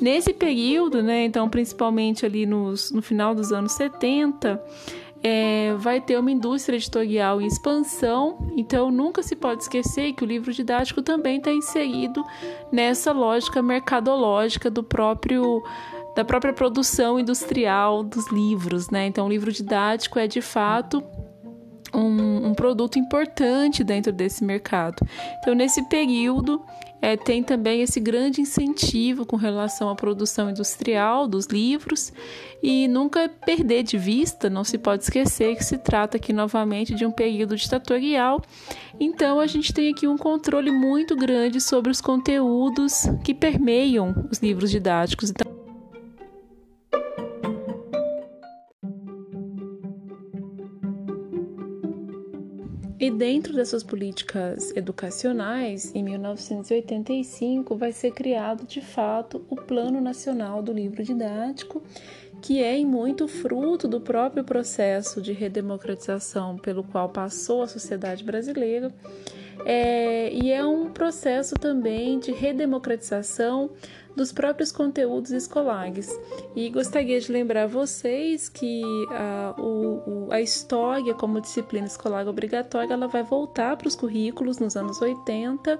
nesse 0.00 0.34
período, 0.34 1.02
né, 1.02 1.24
então 1.24 1.48
principalmente 1.48 2.26
ali 2.26 2.44
nos, 2.44 2.90
no 2.90 3.00
final 3.00 3.34
dos 3.34 3.52
anos 3.52 3.72
70, 3.72 4.60
é, 5.22 5.74
vai 5.78 6.00
ter 6.00 6.18
uma 6.18 6.30
indústria 6.30 6.76
editorial 6.76 7.40
em 7.40 7.46
expansão, 7.46 8.52
então 8.56 8.90
nunca 8.90 9.22
se 9.22 9.34
pode 9.34 9.62
esquecer 9.62 10.12
que 10.12 10.22
o 10.22 10.26
livro 10.26 10.52
didático 10.52 11.02
também 11.02 11.38
está 11.38 11.52
inserido 11.52 12.24
nessa 12.70 13.12
lógica 13.12 13.62
mercadológica 13.62 14.70
do 14.70 14.82
próprio 14.82 15.62
da 16.18 16.24
própria 16.24 16.52
produção 16.52 17.16
industrial 17.16 18.02
dos 18.02 18.26
livros, 18.32 18.90
né? 18.90 19.06
Então, 19.06 19.26
o 19.26 19.28
livro 19.28 19.52
didático 19.52 20.18
é 20.18 20.26
de 20.26 20.40
fato 20.40 21.00
um, 21.94 22.48
um, 22.48 22.54
produto 22.54 22.98
importante 22.98 23.84
dentro 23.84 24.12
desse 24.12 24.42
mercado. 24.42 24.96
Então, 25.38 25.54
nesse 25.54 25.80
período, 25.88 26.60
é, 27.00 27.16
tem 27.16 27.44
também 27.44 27.82
esse 27.82 28.00
grande 28.00 28.40
incentivo 28.40 29.24
com 29.24 29.36
relação 29.36 29.90
à 29.90 29.94
produção 29.94 30.50
industrial 30.50 31.28
dos 31.28 31.46
livros 31.46 32.12
e 32.60 32.88
nunca 32.88 33.28
perder 33.46 33.84
de 33.84 33.96
vista, 33.96 34.50
não 34.50 34.64
se 34.64 34.76
pode 34.76 35.04
esquecer 35.04 35.54
que 35.54 35.64
se 35.64 35.78
trata 35.78 36.16
aqui 36.16 36.32
novamente 36.32 36.96
de 36.96 37.06
um 37.06 37.12
período 37.12 37.54
ditatorial. 37.54 38.42
Então, 38.98 39.38
a 39.38 39.46
gente 39.46 39.72
tem 39.72 39.92
aqui 39.92 40.08
um 40.08 40.18
controle 40.18 40.72
muito 40.72 41.14
grande 41.14 41.60
sobre 41.60 41.92
os 41.92 42.00
conteúdos 42.00 43.04
que 43.22 43.32
permeiam 43.32 44.26
os 44.32 44.38
livros 44.38 44.68
didáticos. 44.68 45.30
Então, 45.30 45.57
dentro 53.18 53.52
dessas 53.52 53.82
políticas 53.82 54.70
educacionais, 54.76 55.92
em 55.92 56.04
1985 56.04 57.74
vai 57.74 57.90
ser 57.90 58.12
criado 58.12 58.64
de 58.64 58.80
fato 58.80 59.44
o 59.50 59.56
Plano 59.56 60.00
Nacional 60.00 60.62
do 60.62 60.72
Livro 60.72 61.02
Didático, 61.02 61.82
que 62.40 62.62
é 62.62 62.78
em 62.78 62.86
muito 62.86 63.26
fruto 63.26 63.88
do 63.88 64.00
próprio 64.00 64.44
processo 64.44 65.20
de 65.20 65.32
redemocratização 65.32 66.56
pelo 66.56 66.84
qual 66.84 67.08
passou 67.08 67.62
a 67.62 67.66
sociedade 67.66 68.22
brasileira. 68.22 68.94
É, 69.64 70.32
e 70.32 70.52
é 70.52 70.64
um 70.64 70.90
processo 70.90 71.54
também 71.54 72.18
de 72.18 72.32
redemocratização 72.32 73.70
dos 74.18 74.32
próprios 74.32 74.72
conteúdos 74.72 75.30
escolares. 75.30 76.10
E 76.54 76.68
gostaria 76.68 77.20
de 77.20 77.30
lembrar 77.30 77.66
vocês 77.66 78.48
que 78.48 78.82
a, 79.10 79.54
o, 79.58 80.28
a 80.30 80.40
história 80.40 81.14
como 81.14 81.40
disciplina 81.40 81.86
escolar 81.86 82.26
obrigatória 82.26 82.92
ela 82.92 83.06
vai 83.06 83.22
voltar 83.22 83.76
para 83.76 83.88
os 83.88 83.94
currículos 83.94 84.58
nos 84.58 84.76
anos 84.76 85.00
80. 85.00 85.78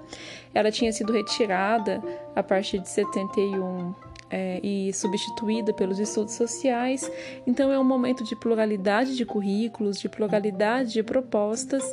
Ela 0.53 0.71
tinha 0.71 0.91
sido 0.91 1.11
retirada 1.11 2.01
a 2.35 2.41
partir 2.41 2.79
de 2.79 2.89
71 2.89 3.93
é, 4.29 4.59
e 4.63 4.93
substituída 4.93 5.73
pelos 5.73 5.99
estudos 5.99 6.33
sociais. 6.33 7.09
Então, 7.45 7.71
é 7.71 7.79
um 7.79 7.83
momento 7.83 8.23
de 8.23 8.35
pluralidade 8.35 9.15
de 9.15 9.25
currículos, 9.25 9.99
de 9.99 10.07
pluralidade 10.07 10.93
de 10.93 11.03
propostas, 11.03 11.83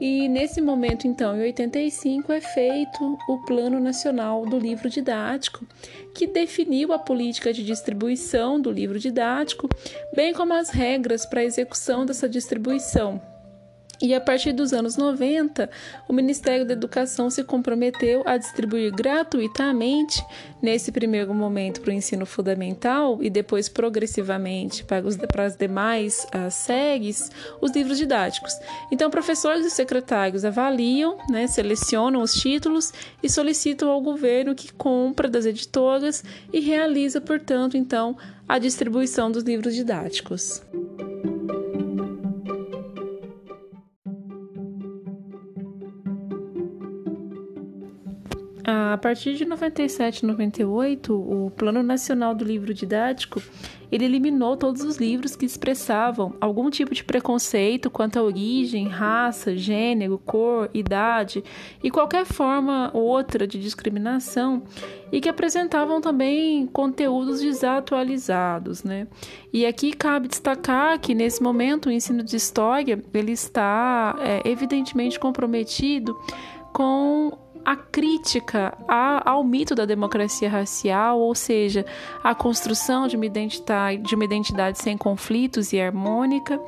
e 0.00 0.28
nesse 0.28 0.60
momento, 0.60 1.06
então, 1.06 1.36
em 1.36 1.42
85, 1.42 2.32
é 2.32 2.40
feito 2.40 3.18
o 3.28 3.38
Plano 3.44 3.78
Nacional 3.78 4.44
do 4.46 4.58
Livro 4.58 4.88
Didático, 4.88 5.66
que 6.14 6.26
definiu 6.26 6.92
a 6.92 6.98
política 6.98 7.52
de 7.52 7.64
distribuição 7.64 8.60
do 8.60 8.70
livro 8.70 8.98
didático, 8.98 9.68
bem 10.14 10.32
como 10.32 10.52
as 10.52 10.70
regras 10.70 11.26
para 11.26 11.40
a 11.40 11.44
execução 11.44 12.06
dessa 12.06 12.28
distribuição 12.28 13.33
e 14.00 14.14
a 14.14 14.20
partir 14.20 14.52
dos 14.52 14.72
anos 14.72 14.96
90, 14.96 15.70
o 16.08 16.12
Ministério 16.12 16.66
da 16.66 16.72
Educação 16.72 17.30
se 17.30 17.44
comprometeu 17.44 18.22
a 18.26 18.36
distribuir 18.36 18.92
gratuitamente, 18.92 20.24
nesse 20.64 20.90
primeiro 20.90 21.34
momento 21.34 21.82
para 21.82 21.90
o 21.90 21.92
ensino 21.92 22.24
fundamental 22.24 23.18
e 23.22 23.28
depois 23.28 23.68
progressivamente 23.68 24.82
para, 24.82 25.06
os, 25.06 25.16
para 25.16 25.44
as 25.44 25.56
demais 25.56 26.26
uh, 26.34 26.50
séries, 26.50 27.30
os 27.60 27.70
livros 27.72 27.98
didáticos. 27.98 28.54
Então, 28.90 29.10
professores 29.10 29.66
e 29.66 29.70
secretários 29.70 30.44
avaliam, 30.44 31.18
né, 31.28 31.46
selecionam 31.46 32.22
os 32.22 32.32
títulos 32.32 32.92
e 33.22 33.28
solicitam 33.28 33.90
ao 33.90 34.00
governo 34.00 34.54
que 34.54 34.72
compra 34.72 35.28
das 35.28 35.44
editoras 35.44 36.24
e 36.52 36.60
realiza, 36.60 37.20
portanto, 37.20 37.76
então, 37.76 38.16
a 38.48 38.58
distribuição 38.58 39.30
dos 39.30 39.44
livros 39.44 39.74
didáticos. 39.74 40.62
A 48.66 48.96
partir 48.96 49.34
de 49.34 49.44
97 49.44 50.20
e 50.20 50.26
98, 50.26 51.14
o 51.14 51.50
Plano 51.50 51.82
Nacional 51.82 52.34
do 52.34 52.44
Livro 52.44 52.72
Didático 52.72 53.42
ele 53.92 54.06
eliminou 54.06 54.56
todos 54.56 54.82
os 54.82 54.96
livros 54.96 55.36
que 55.36 55.44
expressavam 55.44 56.34
algum 56.40 56.70
tipo 56.70 56.94
de 56.94 57.04
preconceito 57.04 57.90
quanto 57.90 58.18
à 58.18 58.22
origem, 58.22 58.88
raça, 58.88 59.54
gênero, 59.54 60.18
cor, 60.18 60.70
idade 60.72 61.44
e 61.82 61.90
qualquer 61.90 62.24
forma 62.24 62.90
outra 62.94 63.46
de 63.46 63.60
discriminação 63.60 64.64
e 65.12 65.20
que 65.20 65.28
apresentavam 65.28 66.00
também 66.00 66.66
conteúdos 66.66 67.40
desatualizados, 67.40 68.82
né? 68.82 69.06
E 69.52 69.66
aqui 69.66 69.92
cabe 69.92 70.26
destacar 70.26 70.98
que 70.98 71.14
nesse 71.14 71.42
momento 71.42 71.86
o 71.86 71.92
ensino 71.92 72.22
de 72.22 72.34
história 72.34 73.00
ele 73.12 73.32
está 73.32 74.16
é, 74.20 74.48
evidentemente 74.48 75.20
comprometido 75.20 76.18
com 76.72 77.43
a 77.64 77.76
crítica 77.76 78.76
ao 79.24 79.42
mito 79.42 79.74
da 79.74 79.84
democracia 79.84 80.48
racial, 80.48 81.18
ou 81.20 81.34
seja, 81.34 81.84
a 82.22 82.34
construção 82.34 83.08
de 83.08 83.16
uma 83.16 83.26
identidade, 83.26 84.02
de 84.02 84.14
uma 84.14 84.24
identidade 84.24 84.78
sem 84.78 84.96
conflitos 84.96 85.72
e 85.72 85.80
harmônica. 85.80 86.60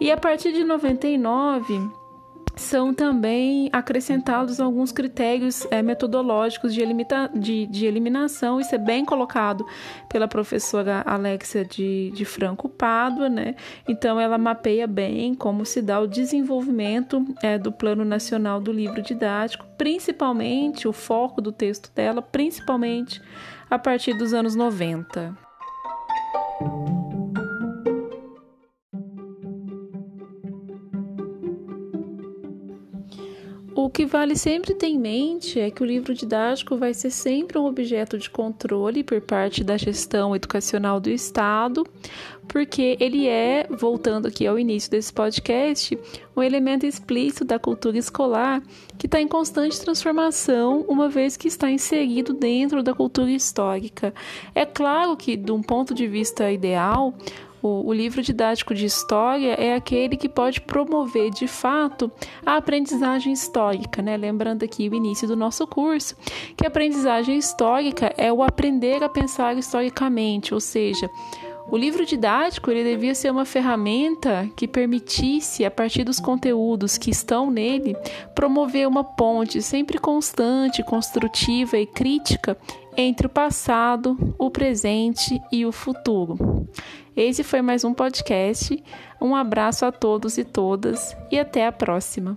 E 0.00 0.10
a 0.10 0.16
partir 0.16 0.52
de 0.52 0.64
99, 0.64 1.90
são 2.56 2.94
também 2.94 3.68
acrescentados 3.72 4.60
alguns 4.60 4.92
critérios 4.92 5.66
é, 5.70 5.82
metodológicos 5.82 6.72
de, 6.72 6.80
elimita, 6.80 7.30
de, 7.34 7.66
de, 7.66 7.86
eliminação, 7.86 8.60
isso 8.60 8.74
é 8.74 8.78
bem 8.78 9.04
colocado 9.04 9.66
pela 10.08 10.28
professora 10.28 11.02
Alexia 11.04 11.64
de, 11.64 12.10
de 12.14 12.24
Franco 12.24 12.68
Pádua, 12.68 13.28
né? 13.28 13.56
Então, 13.88 14.20
ela 14.20 14.38
mapeia 14.38 14.86
bem 14.86 15.34
como 15.34 15.64
se 15.64 15.82
dá 15.82 16.00
o 16.00 16.06
desenvolvimento 16.06 17.24
é, 17.42 17.58
do 17.58 17.72
Plano 17.72 18.04
Nacional 18.04 18.60
do 18.60 18.72
Livro 18.72 19.02
Didático, 19.02 19.66
principalmente 19.76 20.86
o 20.86 20.92
foco 20.92 21.40
do 21.40 21.50
texto 21.50 21.90
dela, 21.94 22.22
principalmente 22.22 23.20
a 23.68 23.78
partir 23.78 24.16
dos 24.16 24.32
anos 24.32 24.54
90. 24.54 25.43
Que 33.94 34.04
vale 34.04 34.36
sempre 34.36 34.74
ter 34.74 34.88
em 34.88 34.98
mente 34.98 35.60
é 35.60 35.70
que 35.70 35.80
o 35.80 35.86
livro 35.86 36.12
didático 36.12 36.76
vai 36.76 36.92
ser 36.92 37.10
sempre 37.10 37.56
um 37.56 37.64
objeto 37.64 38.18
de 38.18 38.28
controle 38.28 39.04
por 39.04 39.20
parte 39.20 39.62
da 39.62 39.76
gestão 39.76 40.34
educacional 40.34 40.98
do 40.98 41.08
Estado, 41.08 41.86
porque 42.48 42.96
ele 42.98 43.28
é, 43.28 43.68
voltando 43.70 44.26
aqui 44.26 44.48
ao 44.48 44.58
início 44.58 44.90
desse 44.90 45.12
podcast, 45.12 45.96
um 46.36 46.42
elemento 46.42 46.84
explícito 46.84 47.44
da 47.44 47.56
cultura 47.56 47.96
escolar 47.96 48.60
que 48.98 49.06
está 49.06 49.20
em 49.20 49.28
constante 49.28 49.80
transformação, 49.80 50.84
uma 50.88 51.08
vez 51.08 51.36
que 51.36 51.46
está 51.46 51.70
inserido 51.70 52.32
dentro 52.32 52.82
da 52.82 52.92
cultura 52.92 53.30
histórica. 53.30 54.12
É 54.56 54.66
claro 54.66 55.16
que, 55.16 55.36
de 55.36 55.52
um 55.52 55.62
ponto 55.62 55.94
de 55.94 56.08
vista 56.08 56.50
ideal, 56.50 57.14
o, 57.64 57.88
o 57.88 57.92
livro 57.94 58.20
didático 58.20 58.74
de 58.74 58.84
história 58.84 59.54
é 59.54 59.74
aquele 59.74 60.18
que 60.18 60.28
pode 60.28 60.60
promover 60.60 61.30
de 61.30 61.48
fato 61.48 62.12
a 62.44 62.58
aprendizagem 62.58 63.32
histórica, 63.32 64.02
né? 64.02 64.18
Lembrando 64.18 64.64
aqui 64.64 64.86
o 64.86 64.94
início 64.94 65.26
do 65.26 65.34
nosso 65.34 65.66
curso, 65.66 66.14
que 66.56 66.66
a 66.66 66.68
aprendizagem 66.68 67.38
histórica 67.38 68.12
é 68.18 68.30
o 68.30 68.42
aprender 68.42 69.02
a 69.02 69.08
pensar 69.08 69.56
historicamente, 69.56 70.52
ou 70.52 70.60
seja, 70.60 71.08
o 71.70 71.78
livro 71.78 72.04
didático 72.04 72.70
ele 72.70 72.84
devia 72.84 73.14
ser 73.14 73.30
uma 73.30 73.46
ferramenta 73.46 74.46
que 74.54 74.68
permitisse, 74.68 75.64
a 75.64 75.70
partir 75.70 76.04
dos 76.04 76.20
conteúdos 76.20 76.98
que 76.98 77.10
estão 77.10 77.50
nele, 77.50 77.96
promover 78.34 78.86
uma 78.86 79.02
ponte 79.02 79.62
sempre 79.62 79.98
constante, 79.98 80.84
construtiva 80.84 81.78
e 81.78 81.86
crítica 81.86 82.58
entre 82.94 83.26
o 83.26 83.30
passado, 83.30 84.34
o 84.38 84.50
presente 84.50 85.40
e 85.50 85.64
o 85.64 85.72
futuro. 85.72 86.68
Esse 87.16 87.44
foi 87.44 87.62
mais 87.62 87.84
um 87.84 87.94
podcast. 87.94 88.82
Um 89.20 89.36
abraço 89.36 89.86
a 89.86 89.92
todos 89.92 90.36
e 90.36 90.44
todas 90.44 91.16
e 91.30 91.38
até 91.38 91.64
a 91.64 91.70
próxima. 91.70 92.36